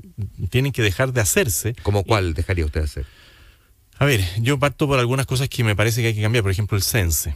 [0.50, 1.74] tienen que dejar de hacerse.
[1.82, 3.06] ¿Cómo cuál dejaría usted hacer?
[3.98, 6.42] A ver, yo parto por algunas cosas que me parece que hay que cambiar.
[6.42, 7.34] Por ejemplo, el CENSE.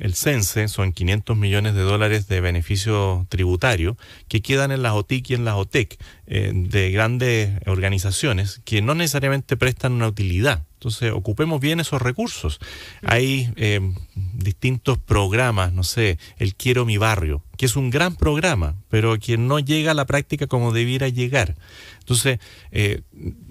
[0.00, 3.96] El CENSE son 500 millones de dólares de beneficio tributario
[4.28, 8.94] que quedan en las OTIC y en las OTEC eh, de grandes organizaciones que no
[8.94, 10.64] necesariamente prestan una utilidad.
[10.78, 12.60] Entonces, ocupemos bien esos recursos.
[13.02, 13.80] Hay eh,
[14.14, 19.36] distintos programas, no sé, el Quiero mi barrio, que es un gran programa, pero que
[19.38, 21.56] no llega a la práctica como debiera llegar.
[21.98, 22.38] Entonces...
[22.70, 23.02] Eh,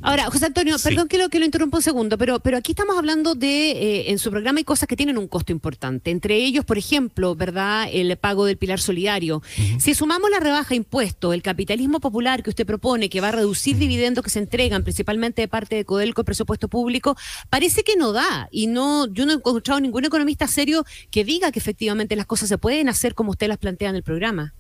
[0.02, 2.98] Ahora, José Antonio, perdón que lo, que lo interrumpa un segundo, pero, pero aquí estamos
[2.98, 6.10] hablando de, eh, en su programa hay cosas que tienen un costo importante.
[6.18, 7.88] Entre ellos, por ejemplo, ¿verdad?
[7.92, 9.44] El pago del pilar solidario.
[9.78, 13.34] Si sumamos la rebaja de impuestos, el capitalismo popular que usted propone, que va a
[13.34, 17.16] reducir dividendos que se entregan principalmente de parte de Codelco, el presupuesto público,
[17.52, 18.50] parece que no da.
[18.52, 22.50] Y no, yo no he encontrado ningún economista serio que diga que efectivamente las cosas
[22.50, 24.56] se pueden hacer como usted las plantea en el programa.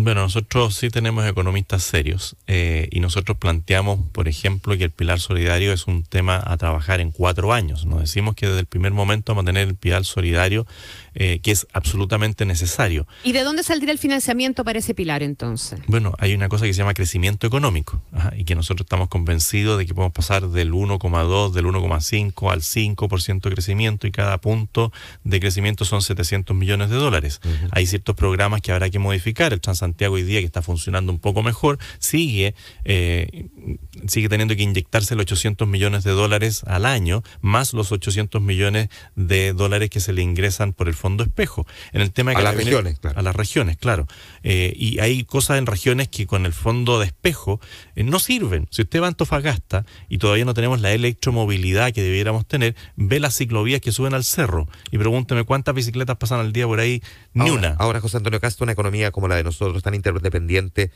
[0.00, 5.18] Bueno, nosotros sí tenemos economistas serios eh, y nosotros planteamos, por ejemplo, que el pilar
[5.18, 7.84] solidario es un tema a trabajar en cuatro años.
[7.84, 10.68] Nos decimos que desde el primer momento vamos a tener el pilar solidario
[11.20, 13.08] eh, que es absolutamente necesario.
[13.24, 15.80] ¿Y de dónde saldría el financiamiento para ese pilar entonces?
[15.88, 18.00] Bueno, hay una cosa que se llama crecimiento económico
[18.36, 23.40] y que nosotros estamos convencidos de que podemos pasar del 1,2, del 1,5 al 5%
[23.40, 24.92] de crecimiento y cada punto
[25.24, 27.40] de crecimiento son 700 millones de dólares.
[27.72, 29.52] Hay ciertos programas que habrá que modificar.
[29.52, 32.54] El Transantiago hoy día, que está funcionando un poco mejor, sigue,
[32.84, 33.48] eh,
[34.06, 38.88] sigue teniendo que inyectarse los 800 millones de dólares al año, más los 800 millones
[39.16, 41.66] de dólares que se le ingresan por el Fondo espejo.
[41.92, 43.18] En el tema a las regiones, claro.
[43.18, 44.06] A las regiones, claro.
[44.42, 47.60] Eh, y hay cosas en regiones que con el fondo de espejo
[47.96, 48.66] eh, no sirven.
[48.70, 53.20] Si usted va a Antofagasta y todavía no tenemos la electromovilidad que debiéramos tener, ve
[53.20, 57.02] las ciclovías que suben al cerro y pregúnteme cuántas bicicletas pasan al día por ahí.
[57.34, 57.76] Ni una.
[57.78, 60.90] Ahora, José Antonio Castro, una economía como la de nosotros, tan interdependiente,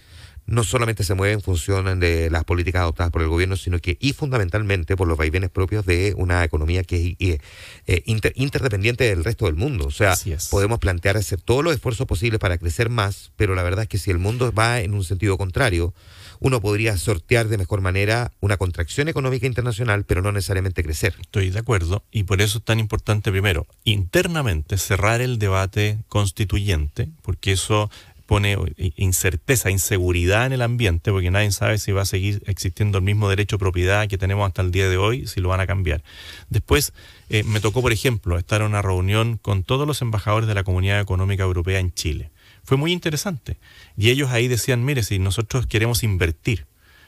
[0.47, 3.97] no solamente se mueve en función de las políticas adoptadas por el gobierno, sino que
[4.01, 7.39] y fundamentalmente por los vaivenes propios de una economía que es
[7.87, 8.03] eh,
[8.35, 9.87] interdependiente del resto del mundo.
[9.87, 10.15] O sea,
[10.51, 13.99] podemos plantear hacer todos los esfuerzos posibles para crecer más, pero la verdad es que
[13.99, 15.95] si el mundo va en un sentido contrario,
[16.41, 21.15] uno podría sortear de mejor manera una contracción económica internacional, pero no necesariamente crecer.
[21.21, 27.11] Estoy de acuerdo, y por eso es tan importante, primero, internamente cerrar el debate constituyente,
[27.23, 27.91] porque eso
[28.27, 28.57] pone
[28.97, 33.29] incerteza, inseguridad en el ambiente, porque nadie sabe si va a seguir existiendo el mismo
[33.29, 36.03] derecho a propiedad que tenemos hasta el día de hoy, si lo van a cambiar.
[36.49, 36.93] Después,
[37.29, 40.65] eh, me tocó, por ejemplo, estar en una reunión con todos los embajadores de la
[40.65, 42.31] Comunidad Económica Europea en Chile.
[42.65, 43.59] Fue muy interesante.
[43.97, 46.67] Y ellos ahí decían, mire, si nosotros queremos invertir,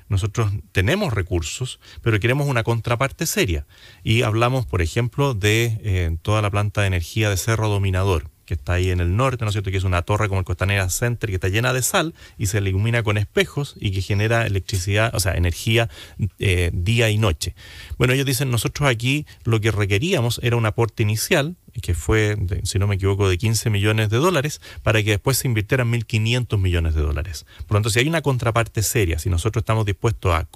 [0.09, 3.67] nosotros tenemos recursos, pero queremos una contraparte seria.
[4.03, 8.55] Y hablamos, por ejemplo, de eh, toda la planta de energía de Cerro Dominador que
[8.55, 9.71] está ahí en el norte, ¿no es cierto?
[9.71, 12.59] Que es una torre como el Costanera Center que está llena de sal y se
[12.59, 15.89] ilumina con espejos y que genera electricidad, o sea, energía
[16.39, 17.55] eh, día y noche.
[17.99, 22.79] Bueno, ellos dicen, nosotros aquí lo que requeríamos era un aporte inicial que fue, si
[22.79, 26.95] no me equivoco, de 15 millones de dólares, para que después se invirtieran 1.500 millones
[26.95, 27.47] de dólares.
[27.67, 30.47] Por lo tanto, si hay una contraparte seria, si nosotros estamos dispuestos a,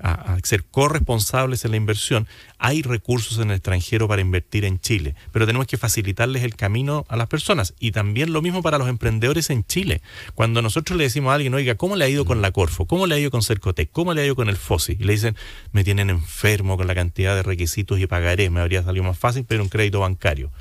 [0.00, 2.26] a, ser corresponsables en la inversión,
[2.58, 7.04] hay recursos en el extranjero para invertir en Chile, pero tenemos que facilitarles el camino
[7.08, 7.74] a las personas.
[7.78, 10.00] Y también lo mismo para los emprendedores en Chile.
[10.34, 12.86] Cuando nosotros le decimos a alguien, oiga, ¿cómo le ha ido con la Corfo?
[12.86, 13.90] ¿Cómo le ha ido con Cercotec?
[13.90, 14.96] ¿Cómo le ha ido con el FOSI?
[14.98, 15.36] Y le dicen,
[15.72, 19.44] me tienen enfermo con la cantidad de requisitos y pagaré, me habría salido más fácil
[19.44, 20.51] pedir un crédito bancario.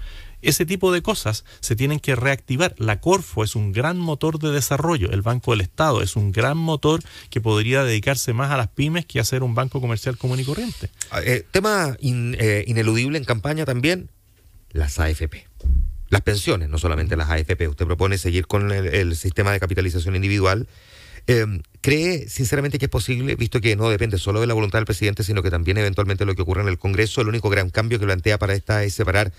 [0.41, 2.73] Ese tipo de cosas se tienen que reactivar.
[2.77, 6.57] La Corfo es un gran motor de desarrollo, el Banco del Estado es un gran
[6.57, 10.39] motor que podría dedicarse más a las pymes que a ser un banco comercial común
[10.39, 10.89] y corriente.
[11.11, 14.09] Ah, eh, tema eh, ineludible en campaña también,
[14.71, 15.47] las AFP.
[16.09, 17.67] Las pensiones, no solamente las AFP.
[17.67, 20.67] Usted propone seguir con el, sistema de capitalización individual.
[21.27, 21.45] Eh,
[21.81, 25.23] ¿Cree sinceramente que es posible, visto que no depende solo de la voluntad del presidente,
[25.23, 27.21] sino que también eventualmente lo que ocurre en el Congreso?
[27.21, 29.31] El único gran cambio que plantea para esta es separar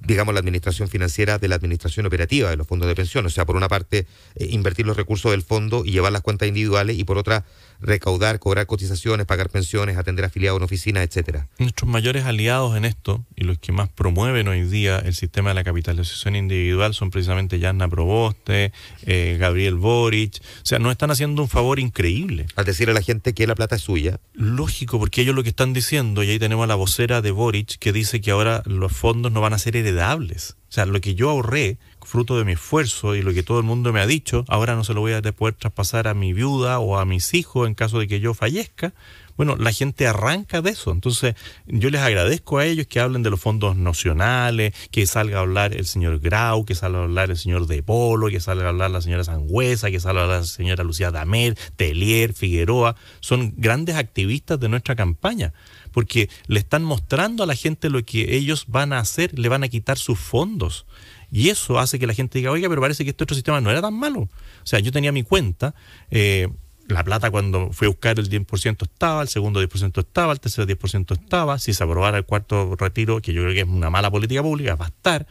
[0.00, 3.26] digamos, la administración financiera de la administración operativa de los fondos de pensión.
[3.26, 4.06] O sea, por una parte,
[4.36, 7.44] eh, invertir los recursos del fondo y llevar las cuentas individuales y por otra,
[7.80, 11.46] recaudar, cobrar cotizaciones, pagar pensiones, atender afiliados en oficinas, etcétera.
[11.58, 15.54] Nuestros mayores aliados en esto y los que más promueven hoy día el sistema de
[15.54, 20.40] la capitalización individual son precisamente Yanna Proboste, eh, Gabriel Boric.
[20.40, 22.46] O sea, nos están haciendo un favor increíble.
[22.56, 24.20] Al decir a la gente que la plata es suya.
[24.34, 27.78] Lógico, porque ellos lo que están diciendo, y ahí tenemos a la vocera de Boric
[27.78, 30.56] que dice que ahora los fondos no van a ser heredables.
[30.68, 33.64] O sea, lo que yo ahorré fruto de mi esfuerzo y lo que todo el
[33.64, 36.78] mundo me ha dicho, ahora no se lo voy a poder traspasar a mi viuda
[36.78, 38.94] o a mis hijos en caso de que yo fallezca.
[39.36, 40.90] Bueno, la gente arranca de eso.
[40.90, 45.42] Entonces, yo les agradezco a ellos que hablen de los fondos nacionales, que salga a
[45.42, 48.68] hablar el señor Grau, que salga a hablar el señor De Polo, que salga a
[48.70, 52.96] hablar la señora Sangüesa, que salga a hablar la señora Lucía Damer, Telier, Figueroa.
[53.20, 55.52] Son grandes activistas de nuestra campaña
[55.92, 59.64] porque le están mostrando a la gente lo que ellos van a hacer, le van
[59.64, 60.86] a quitar sus fondos.
[61.30, 63.70] Y eso hace que la gente diga, oiga, pero parece que este otro sistema no
[63.70, 64.20] era tan malo.
[64.20, 64.28] O
[64.64, 65.74] sea, yo tenía mi cuenta,
[66.10, 66.48] eh,
[66.88, 70.66] la plata cuando fui a buscar el 10% estaba, el segundo 10% estaba, el tercer
[70.66, 74.10] 10% estaba, si se aprobara el cuarto retiro, que yo creo que es una mala
[74.10, 75.26] política pública, va a estar.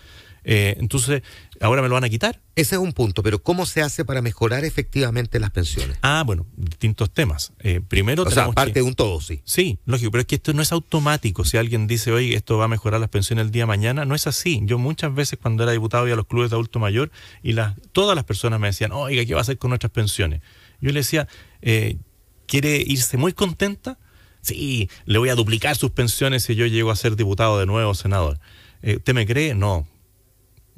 [0.50, 1.24] Eh, entonces,
[1.60, 2.40] ahora me lo van a quitar.
[2.56, 5.98] Ese es un punto, pero ¿cómo se hace para mejorar efectivamente las pensiones?
[6.02, 7.52] Ah, bueno, distintos temas.
[7.60, 9.42] Eh, primero o sea, parte de un todo, sí.
[9.44, 11.44] Sí, lógico, pero es que esto no es automático.
[11.44, 14.16] Si alguien dice, oye, esto va a mejorar las pensiones el día de mañana, no
[14.16, 14.62] es así.
[14.64, 17.12] Yo muchas veces cuando era diputado iba a los clubes de adulto mayor
[17.44, 20.42] y las, todas las personas me decían, oiga, ¿qué va a hacer con nuestras pensiones?
[20.80, 21.28] Yo le decía,
[21.62, 21.98] eh,
[22.46, 24.00] ¿quiere irse muy contenta?
[24.40, 27.94] Sí, le voy a duplicar sus pensiones si yo llego a ser diputado de nuevo,
[27.94, 28.40] senador.
[28.82, 29.54] Eh, ¿Usted me cree?
[29.54, 29.86] No,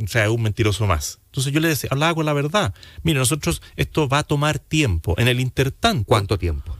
[0.03, 1.19] o sea, es un mentiroso más.
[1.25, 2.73] Entonces yo le decía, hablaba con la verdad.
[3.03, 5.15] Mire, nosotros, esto va a tomar tiempo.
[5.17, 6.05] En el intertanto.
[6.05, 6.75] ¿Cuánto tiempo?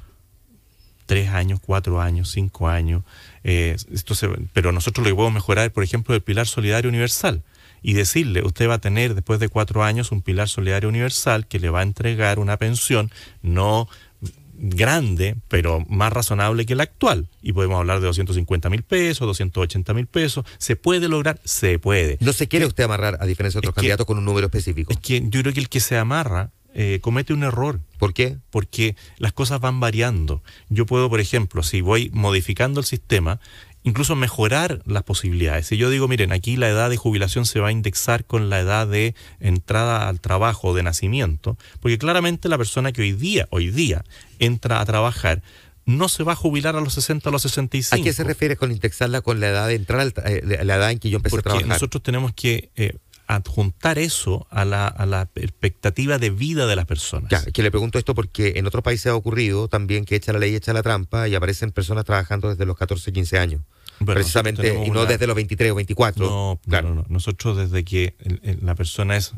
[1.06, 3.04] Tres años, cuatro años, cinco años.
[3.44, 4.14] Eh, esto
[4.54, 7.44] pero nosotros lo que podemos mejorar es, por ejemplo, el pilar solidario universal.
[7.82, 11.60] Y decirle, usted va a tener después de cuatro años un pilar solidario universal que
[11.60, 13.10] le va a entregar una pensión
[13.42, 13.88] no
[14.60, 17.28] grande, pero más razonable que la actual.
[17.42, 20.46] Y podemos hablar de 250 mil pesos, 280 mil pesos.
[20.58, 21.40] ¿Se puede lograr?
[21.44, 22.18] Se puede.
[22.20, 24.92] No se quiere usted amarrar, a diferencia de otros candidatos, con un número específico.
[24.92, 27.80] Es que yo creo que el que se amarra eh, comete un error.
[27.98, 28.38] ¿Por qué?
[28.52, 30.44] Porque las cosas van variando.
[30.70, 33.40] Yo puedo, por ejemplo, si voy modificando el sistema,
[33.90, 35.68] incluso mejorar las posibilidades.
[35.68, 38.60] Si yo digo, miren, aquí la edad de jubilación se va a indexar con la
[38.60, 43.72] edad de entrada al trabajo de nacimiento, porque claramente la persona que hoy día, hoy
[43.72, 44.04] día
[44.40, 45.42] entra a trabajar
[45.86, 48.00] no se va a jubilar a los 60 o los 65.
[48.00, 50.92] ¿A qué se refiere con indexarla con la edad de entrar, al, eh, la edad
[50.92, 51.68] en que yo empecé a trabajar?
[51.68, 52.94] Nosotros tenemos que eh,
[53.30, 57.30] adjuntar eso a la, a la, expectativa de vida de las personas.
[57.30, 60.40] Ya, que le pregunto esto porque en otros países ha ocurrido también que echa la
[60.40, 63.62] ley, echa la trampa y aparecen personas trabajando desde los 14, 15 años.
[64.06, 66.26] Precisamente, y no desde los 23 o 24.
[66.26, 66.96] No, claro.
[66.96, 68.16] No, Nosotros desde que
[68.62, 69.34] la persona es,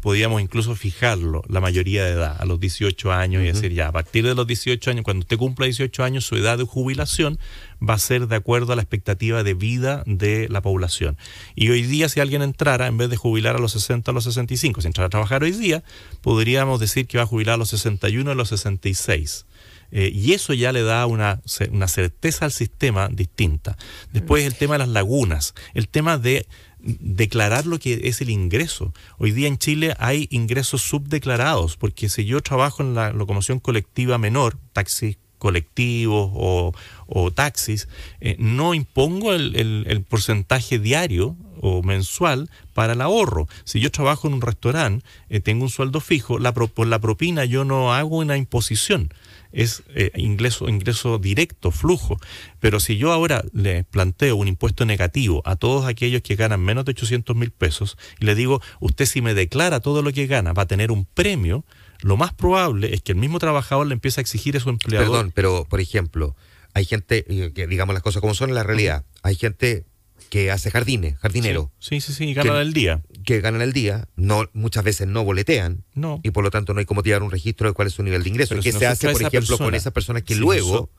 [0.00, 3.92] podíamos incluso fijarlo, la mayoría de edad, a los 18 años, y decir, ya, a
[3.92, 7.38] partir de los 18 años, cuando usted cumpla 18 años, su edad de jubilación
[7.86, 11.16] va a ser de acuerdo a la expectativa de vida de la población.
[11.54, 14.24] Y hoy día, si alguien entrara, en vez de jubilar a los 60 a los
[14.24, 15.84] 65, si entrara a trabajar hoy día,
[16.20, 19.46] podríamos decir que va a jubilar a los 61 a los 66.
[19.90, 23.76] Eh, y eso ya le da una, una, certeza al sistema distinta.
[24.12, 26.46] Después el tema de las lagunas, el tema de
[26.78, 28.92] declarar lo que es el ingreso.
[29.18, 34.18] Hoy día en Chile hay ingresos subdeclarados, porque si yo trabajo en la locomoción colectiva
[34.18, 37.88] menor, taxis colectivos o, taxis,
[38.20, 43.48] eh, no impongo el, porcentaje diario o mensual para el ahorro.
[43.64, 47.44] Si yo trabajo en un restaurante, eh, tengo un sueldo fijo, la, por la propina
[47.44, 49.10] yo no hago una imposición
[49.52, 52.18] es eh, ingreso, ingreso directo, flujo.
[52.60, 56.84] Pero si yo ahora le planteo un impuesto negativo a todos aquellos que ganan menos
[56.84, 60.52] de 800 mil pesos y le digo, usted si me declara todo lo que gana
[60.52, 61.64] va a tener un premio,
[62.00, 65.08] lo más probable es que el mismo trabajador le empiece a exigir a su empleador.
[65.08, 66.36] Perdón, pero por ejemplo,
[66.74, 69.84] hay gente, eh, que digamos las cosas como son en la realidad, hay gente
[70.30, 71.72] que hace jardines, jardinero.
[71.78, 73.02] Sí, sí, sí, y ganan el día.
[73.24, 75.84] Que ganan el día, no, muchas veces no boletean.
[75.94, 76.20] No.
[76.22, 78.22] Y por lo tanto no hay como tirar un registro de cuál es su nivel
[78.22, 78.58] de ingreso.
[78.60, 80.90] ¿Qué se hace, por ejemplo, con esas personas que luego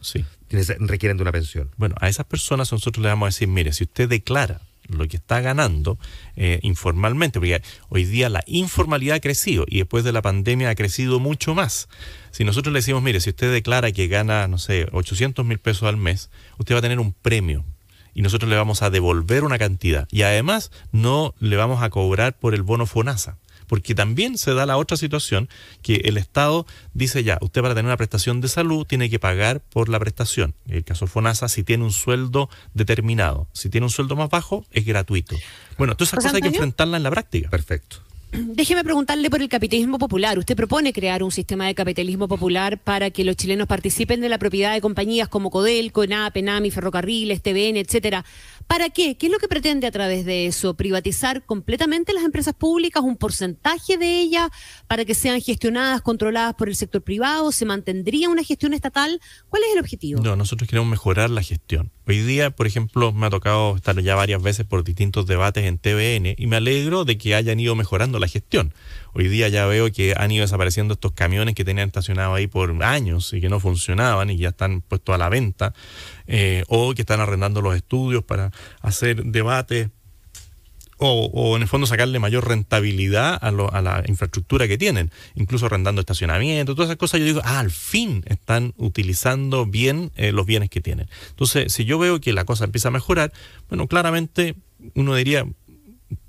[0.79, 1.71] requieren de una pensión?
[1.77, 5.17] Bueno, a esas personas nosotros le vamos a decir, mire, si usted declara lo que
[5.17, 5.97] está ganando
[6.35, 10.75] eh, informalmente, porque hoy día la informalidad ha crecido y después de la pandemia ha
[10.75, 11.87] crecido mucho más.
[12.31, 15.83] Si nosotros le decimos, mire, si usted declara que gana, no sé, 800 mil pesos
[15.83, 17.65] al mes, usted va a tener un premio
[18.19, 20.05] y nosotros le vamos a devolver una cantidad.
[20.11, 23.37] Y además no le vamos a cobrar por el bono FONASA.
[23.65, 25.47] Porque también se da la otra situación
[25.81, 29.61] que el Estado dice ya, usted para tener una prestación de salud tiene que pagar
[29.61, 30.53] por la prestación.
[30.67, 34.65] En el caso FONASA, si tiene un sueldo determinado, si tiene un sueldo más bajo,
[34.71, 35.37] es gratuito.
[35.77, 37.49] Bueno, todas esas cosas hay que enfrentarlas en la práctica.
[37.49, 37.99] Perfecto.
[38.31, 40.37] Déjeme preguntarle por el capitalismo popular.
[40.37, 44.37] Usted propone crear un sistema de capitalismo popular para que los chilenos participen de la
[44.37, 48.25] propiedad de compañías como Codelco, ENAP, ENAMI, Ferrocarriles, TVN, etcétera.
[48.69, 49.17] ¿Para qué?
[49.17, 50.75] ¿Qué es lo que pretende a través de eso?
[50.75, 54.51] ¿Privatizar completamente las empresas públicas, un porcentaje de ellas,
[54.85, 57.51] para que sean gestionadas, controladas por el sector privado?
[57.51, 59.19] ¿Se mantendría una gestión estatal?
[59.49, 60.21] ¿Cuál es el objetivo?
[60.21, 61.89] No, nosotros queremos mejorar la gestión.
[62.05, 65.79] Hoy día, por ejemplo, me ha tocado estar ya varias veces por distintos debates en
[65.79, 68.75] TVN y me alegro de que hayan ido mejorando la gestión.
[69.13, 72.83] Hoy día ya veo que han ido desapareciendo estos camiones que tenían estacionados ahí por
[72.83, 75.73] años y que no funcionaban y ya están puestos a la venta,
[76.27, 78.51] eh, o que están arrendando los estudios para
[78.81, 79.89] hacer debates
[81.01, 83.51] o, en el fondo sacarle mayor rentabilidad a,
[83.81, 88.23] la infraestructura que tienen, incluso arrendando estacionamiento, todas esas cosas, yo digo, ah, al fin
[88.27, 91.07] están utilizando bien eh, los bienes que tienen.
[91.29, 93.31] Entonces, si yo veo que la cosa empieza a mejorar,
[93.69, 94.55] bueno, claramente
[94.93, 95.45] uno diría,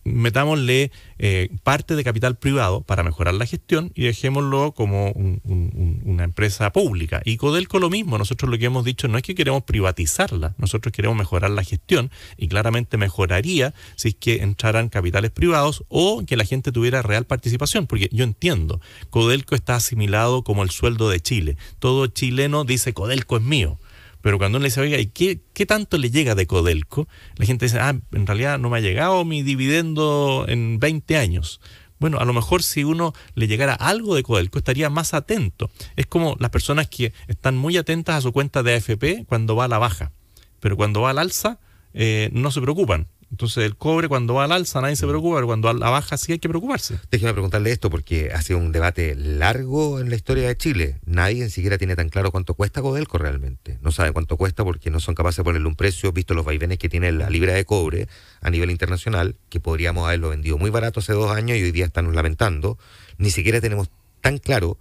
[0.05, 6.73] metámosle eh, parte de capital privado para mejorar la gestión y dejémoslo como una empresa
[6.73, 7.23] pública.
[7.25, 10.93] Y Codelco lo mismo, nosotros lo que hemos dicho no es que queremos privatizarla, nosotros
[10.93, 16.37] queremos mejorar la gestión y claramente mejoraría si es que entraran capitales privados o que
[16.37, 21.21] la gente tuviera real participación, porque yo entiendo, Codelco está asimilado como el sueldo de
[21.21, 21.57] Chile.
[21.79, 23.79] Todo chileno dice Codelco es mío.
[24.23, 27.09] Pero cuando uno le dice, oiga, ¿y qué, qué tanto le llega de Codelco?
[27.37, 31.61] La gente dice, ah, en realidad no me ha llegado mi dividendo en 20 años.
[32.01, 35.71] Bueno, a lo mejor si uno le llegara algo de Codelco estaría más atento.
[35.97, 39.67] Es como las personas que están muy atentas a su cuenta de AFP cuando va
[39.67, 40.13] a la baja,
[40.61, 41.59] pero cuando va al alza
[41.93, 43.07] eh, no se preocupan.
[43.31, 45.09] Entonces el cobre cuando va al alza nadie se mm.
[45.09, 46.99] preocupa, pero cuando va a la baja sí hay que preocuparse.
[47.11, 50.99] Déjeme preguntarle esto porque ha sido un debate largo en la historia de Chile.
[51.05, 53.79] Nadie ni siquiera tiene tan claro cuánto cuesta Codelco realmente.
[53.83, 56.79] No sabe cuánto cuesta porque no son capaces de ponerle un precio, visto los vaivenes
[56.79, 58.09] que tiene la libra de cobre
[58.41, 61.87] a nivel internacional, que podríamos haberlo vendido muy barato hace dos años y hoy día
[61.87, 62.79] están lamentando.
[63.19, 64.77] Ni siquiera tenemos tan claro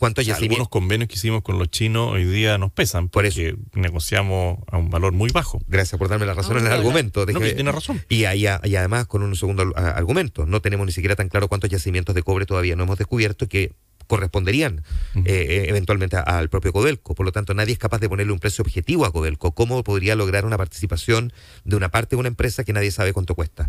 [0.00, 3.42] ¿Cuántos Algunos convenios que hicimos con los chinos hoy día nos pesan por eso
[3.74, 5.60] negociamos a un valor muy bajo.
[5.68, 7.26] Gracias por darme la razón en el argumento.
[7.26, 8.02] No, tiene razón.
[8.08, 12.14] Y, y, además con un segundo argumento, no tenemos ni siquiera tan claro cuántos yacimientos
[12.14, 13.74] de cobre todavía no hemos descubierto que
[14.06, 14.84] corresponderían
[15.16, 17.14] eh, eh, eventualmente al propio Codelco.
[17.14, 19.52] Por lo tanto, nadie es capaz de ponerle un precio objetivo a Codelco.
[19.52, 21.30] ¿Cómo podría lograr una participación
[21.64, 23.68] de una parte de una empresa que nadie sabe cuánto cuesta?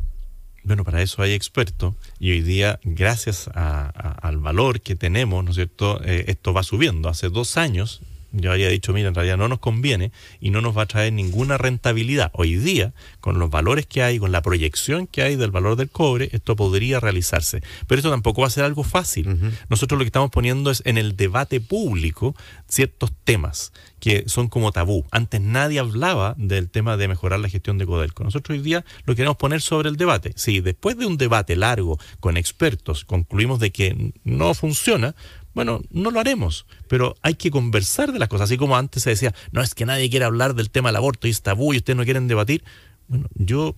[0.63, 5.55] Bueno, para eso hay expertos y hoy día, gracias al valor que tenemos, ¿no es
[5.55, 7.09] cierto?, eh, esto va subiendo.
[7.09, 8.01] Hace dos años
[8.31, 11.13] yo habría dicho, mira, en realidad no nos conviene y no nos va a traer
[11.13, 12.31] ninguna rentabilidad.
[12.33, 15.89] Hoy día, con los valores que hay, con la proyección que hay del valor del
[15.89, 17.61] cobre, esto podría realizarse.
[17.87, 19.53] Pero esto tampoco va a ser algo fácil.
[19.69, 22.35] Nosotros lo que estamos poniendo es en el debate público
[22.67, 23.71] ciertos temas
[24.01, 25.05] que son como tabú.
[25.11, 28.23] Antes nadie hablaba del tema de mejorar la gestión de Codelco.
[28.23, 30.33] Nosotros hoy día lo queremos poner sobre el debate.
[30.35, 35.15] Si después de un debate largo con expertos concluimos de que no funciona,
[35.53, 39.09] bueno, no lo haremos, pero hay que conversar de las cosas, así como antes se
[39.09, 41.77] decía, no es que nadie quiere hablar del tema del aborto y es tabú y
[41.77, 42.63] ustedes no quieren debatir.
[43.07, 43.75] Bueno, yo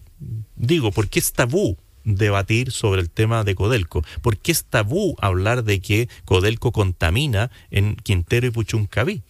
[0.56, 4.04] digo, ¿por qué es tabú debatir sobre el tema de Codelco?
[4.22, 9.24] ¿Por qué es tabú hablar de que Codelco contamina en Quintero y Puchuncaví?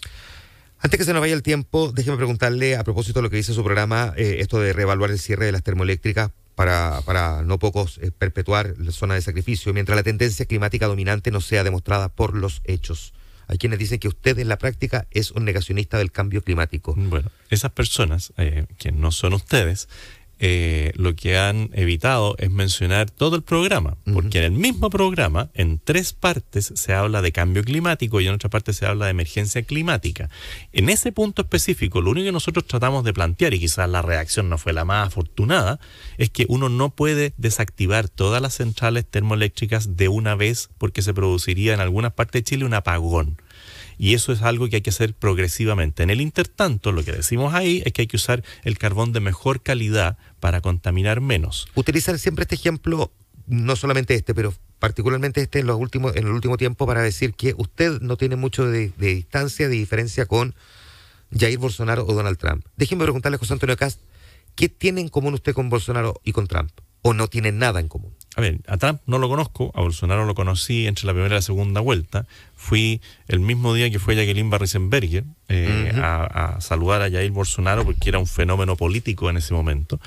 [0.79, 3.53] Antes que se nos vaya el tiempo, déjeme preguntarle a propósito de lo que dice
[3.53, 7.97] su programa, eh, esto de reevaluar el cierre de las termoeléctricas para, para no pocos
[7.97, 12.35] eh, perpetuar la zona de sacrificio, mientras la tendencia climática dominante no sea demostrada por
[12.35, 13.13] los hechos.
[13.47, 16.95] Hay quienes dicen que usted en la práctica es un negacionista del cambio climático.
[16.95, 19.89] Bueno, esas personas, eh, que no son ustedes,
[20.45, 25.49] eh, lo que han evitado es mencionar todo el programa, porque en el mismo programa,
[25.53, 29.11] en tres partes, se habla de cambio climático y en otra parte se habla de
[29.11, 30.29] emergencia climática.
[30.73, 34.49] En ese punto específico, lo único que nosotros tratamos de plantear, y quizás la reacción
[34.49, 35.79] no fue la más afortunada,
[36.17, 41.13] es que uno no puede desactivar todas las centrales termoeléctricas de una vez porque se
[41.13, 43.37] produciría en algunas partes de Chile un apagón
[43.97, 46.03] y eso es algo que hay que hacer progresivamente.
[46.03, 49.19] En el intertanto, lo que decimos ahí es que hay que usar el carbón de
[49.19, 51.67] mejor calidad para contaminar menos.
[51.75, 53.11] Utilizar siempre este ejemplo,
[53.47, 57.33] no solamente este, pero particularmente este en, los últimos, en el último tiempo para decir
[57.35, 60.55] que usted no tiene mucho de, distancia, de diferencia con
[61.31, 62.65] Jair Bolsonaro o Donald Trump.
[62.75, 64.01] Déjeme preguntarle a José Antonio Cast,
[64.55, 66.71] ¿qué tiene en común usted con Bolsonaro y con Trump?
[67.01, 68.13] ¿O no tiene nada en común?
[68.35, 71.37] A ver, a Trump no lo conozco, a Bolsonaro lo conocí entre la primera y
[71.37, 72.25] la segunda vuelta.
[72.55, 78.09] Fui el mismo día que fue Jacqueline Barrisenberger eh, a, saludar a Jair Bolsonaro porque
[78.09, 79.99] era un fenómeno político en ese momento.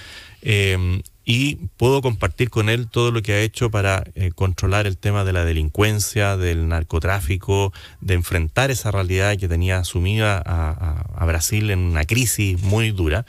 [0.42, 4.96] Eh, y puedo compartir con él todo lo que ha hecho para eh, controlar el
[4.96, 11.70] tema de la delincuencia, del narcotráfico, de enfrentar esa realidad que tenía asumida a Brasil
[11.70, 13.26] en una crisis muy dura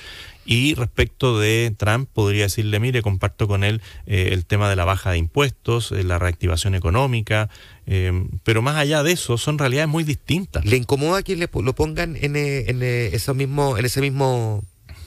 [0.47, 4.85] y respecto de Trump, podría decirle, mire, comparto con él eh, el tema de la
[4.85, 7.49] baja de impuestos, eh, la reactivación económica,
[7.85, 10.63] eh, pero más allá de eso, son realidades muy distintas.
[10.65, 14.63] ¿Le incomoda que le, lo pongan en, en, eso mismo, en ese mismo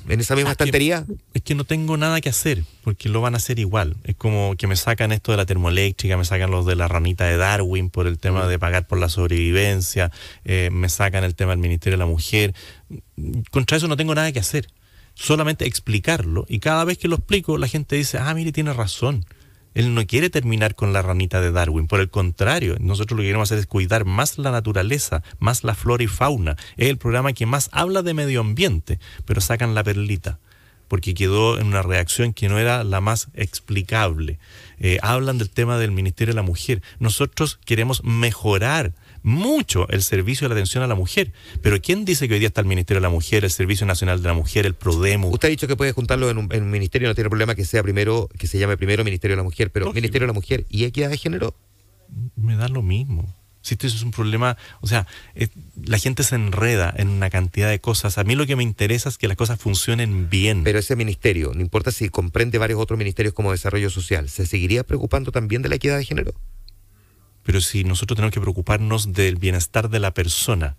[0.09, 1.07] en esa misma estantería?
[1.33, 3.97] es que no tengo nada que hacer, porque lo van a hacer igual.
[4.05, 7.25] Es como que me sacan esto de la termoeléctrica, me sacan los de la ranita
[7.25, 10.11] de Darwin por el tema de pagar por la sobrevivencia,
[10.45, 12.55] me sacan el tema del Ministerio de la Mujer.
[13.51, 14.69] Contra eso no tengo nada que hacer
[15.21, 16.47] solamente explicarlo.
[16.49, 19.27] Y cada vez que lo explico, la gente dice, ah, mire, tiene razón.
[19.75, 23.29] Él no quiere terminar con la ranita de Darwin, por el contrario, nosotros lo que
[23.29, 26.57] queremos hacer es cuidar más la naturaleza, más la flora y fauna.
[26.77, 30.41] Es el programa que más habla de medio ambiente, pero sacan la perlita,
[30.89, 34.41] porque quedó en una reacción que no era la más explicable.
[34.79, 36.83] Eh, hablan del tema del Ministerio de la Mujer.
[36.99, 38.93] Nosotros queremos mejorar
[39.23, 41.33] mucho el servicio de la atención a la mujer.
[41.63, 44.23] Pero ¿quién dice que hoy día está el Ministerio de la Mujer, el Servicio Nacional
[44.23, 45.29] de la Mujer, el PRODEMU?
[45.29, 48.29] Usted ha dicho que puede juntarlo en un, ministerio, no tiene problema que sea primero,
[48.39, 51.11] que se llame primero Ministerio de la Mujer, pero Ministerio de la Mujer y Equidad
[51.11, 51.55] de Género.
[52.37, 53.37] Me da lo mismo.
[53.63, 55.07] Si esto es un problema, o sea,
[55.85, 58.17] la gente se enreda en una cantidad de cosas.
[58.17, 60.65] A mí lo que me interesa es que las cosas funcionen bien.
[60.65, 64.83] Pero ese ministerio, no importa si comprende varios otros ministerios como desarrollo social, ¿se seguiría
[64.83, 66.33] preocupando también de la equidad de género?
[67.43, 70.77] Pero si nosotros tenemos que preocuparnos del bienestar de la persona,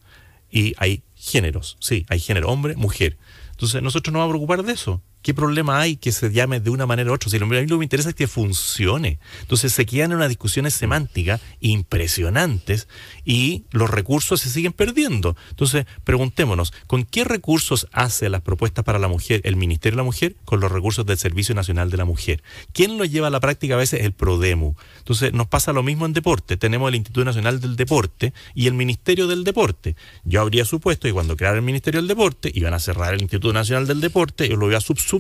[0.52, 3.18] y hay géneros, sí, hay género, hombre, mujer.
[3.52, 5.02] Entonces, nosotros nos vamos a preocupar de eso.
[5.22, 7.30] ¿Qué problema hay que se llame de una manera u otra?
[7.30, 9.20] Si a mí lo que me interesa es que funcione.
[9.42, 12.88] Entonces se quedan en unas discusiones semánticas impresionantes
[13.24, 15.36] y los recursos se siguen perdiendo.
[15.52, 20.04] Entonces preguntémonos, ¿con qué recursos hace las propuestas para la mujer el Ministerio de la
[20.04, 20.36] Mujer?
[20.44, 22.42] Con los recursos del Servicio Nacional de la Mujer.
[22.74, 24.02] ¿Quién lo lleva a la práctica a veces?
[24.02, 24.76] El PRODEMU.
[24.98, 26.58] Entonces nos pasa lo mismo en deporte.
[26.58, 29.96] Tenemos el Instituto Nacional del Deporte y el Ministerio del Deporte.
[30.24, 33.54] Yo habría supuesto que cuando crearon el Ministerio del Deporte iban a cerrar el Instituto
[33.54, 35.11] Nacional del Deporte y lo iba a subsumir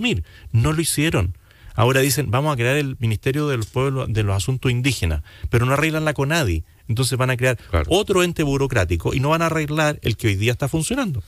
[0.51, 1.37] no lo hicieron.
[1.73, 5.73] Ahora dicen, vamos a crear el Ministerio del Pueblo de los Asuntos Indígenas, pero no
[5.73, 6.63] arreglan la CONADI.
[6.87, 10.35] Entonces van a crear otro ente burocrático y no van a arreglar el que hoy
[10.35, 11.23] día está funcionando.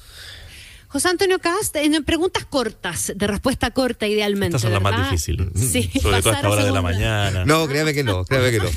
[0.89, 4.57] José Antonio Cast, en preguntas cortas, de respuesta corta idealmente.
[4.57, 5.47] Estas son las más difíciles.
[5.55, 7.45] Sí, Sobre todo a esta hora de la mañana.
[7.45, 8.69] No, créame que no, créame que no.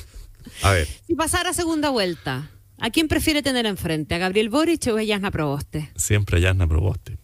[0.62, 0.88] A ver.
[1.06, 4.14] Si pasara segunda vuelta, ¿a quién prefiere tener enfrente?
[4.14, 5.90] ¿A Gabriel Boric o a Yasna Proboste?
[5.94, 7.17] Siempre a Yasna Proboste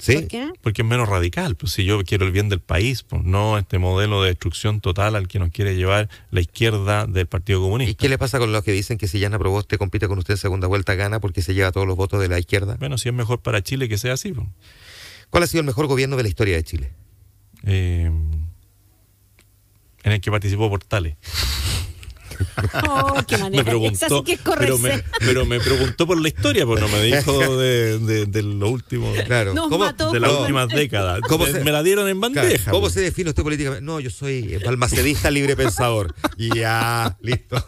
[0.00, 0.14] ¿Sí?
[0.14, 0.50] ¿Por qué?
[0.62, 1.56] Porque es menos radical.
[1.56, 5.14] Pues si yo quiero el bien del país, pues no este modelo de destrucción total
[5.14, 7.98] al que nos quiere llevar la izquierda del Partido ¿Y Comunista.
[8.00, 10.38] qué le pasa con los que dicen que si Yana Proboste compite con usted en
[10.38, 12.76] segunda vuelta gana porque se lleva todos los votos de la izquierda?
[12.80, 14.32] Bueno, si es mejor para Chile que sea así.
[14.32, 14.46] pues.
[15.28, 16.90] ¿Cuál ha sido el mejor gobierno de la historia de Chile?
[17.64, 18.10] Eh,
[20.02, 21.16] en el que participó Portales.
[22.88, 23.62] Oh, qué manera.
[23.62, 26.88] me preguntó, sí que es pero, me, pero me preguntó por la historia, pues no
[26.88, 29.54] me dijo de, de, de lo último, Claro.
[29.54, 30.10] Nos ¿Cómo, mató.
[30.12, 30.40] de las No.
[30.40, 31.20] últimas décadas.
[31.28, 32.70] ¿Cómo me, se- me la dieron en Claro, bandeja.
[32.70, 32.94] ¿Cómo pues.
[32.94, 33.84] se define usted políticamente?
[33.84, 36.14] No, yo soy balmacedista libre pensador.
[36.38, 37.64] Ya, listo.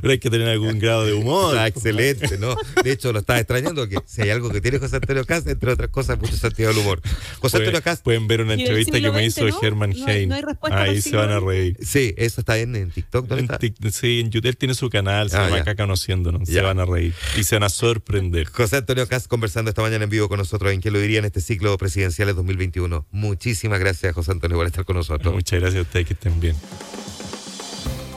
[0.00, 1.54] Pero hay que tener algún grado de humor.
[1.54, 2.56] Está excelente, ¿no?
[2.82, 5.72] De hecho, lo estaba extrañando que si hay algo que tiene José Antonio Cast, entre
[5.72, 7.00] otras cosas, mucho sentido del humor.
[7.40, 9.58] José Antonio Cast, pueden ver una entrevista que me hizo ¿no?
[9.62, 10.28] Herman No hay- Hein.
[10.30, 10.36] no
[10.70, 11.76] Ahí se van a reír.
[11.82, 13.26] sí, eso está en, en TikTok.
[13.26, 13.58] ¿Dónde En está?
[13.92, 15.62] Sí, en YouTube tiene su canal, se Ah, llama ya.
[15.62, 16.48] acá conociéndonos.
[16.48, 18.46] Se van a reír y se van a sorprender.
[18.48, 21.24] José Antonio Cast conversando esta mañana en vivo con nosotros en que lo diría en
[21.24, 23.06] este ciclo presidencial 2021.
[23.10, 25.32] Muchísimas gracias, José Antonio, por estar con nosotros.
[25.34, 26.56] Muchas gracias a ustedes que estén bien.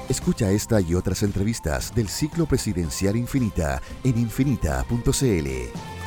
[0.10, 6.01] Escucha esta y otras entrevistas del ciclo presidencial Infinita en infinita.cl.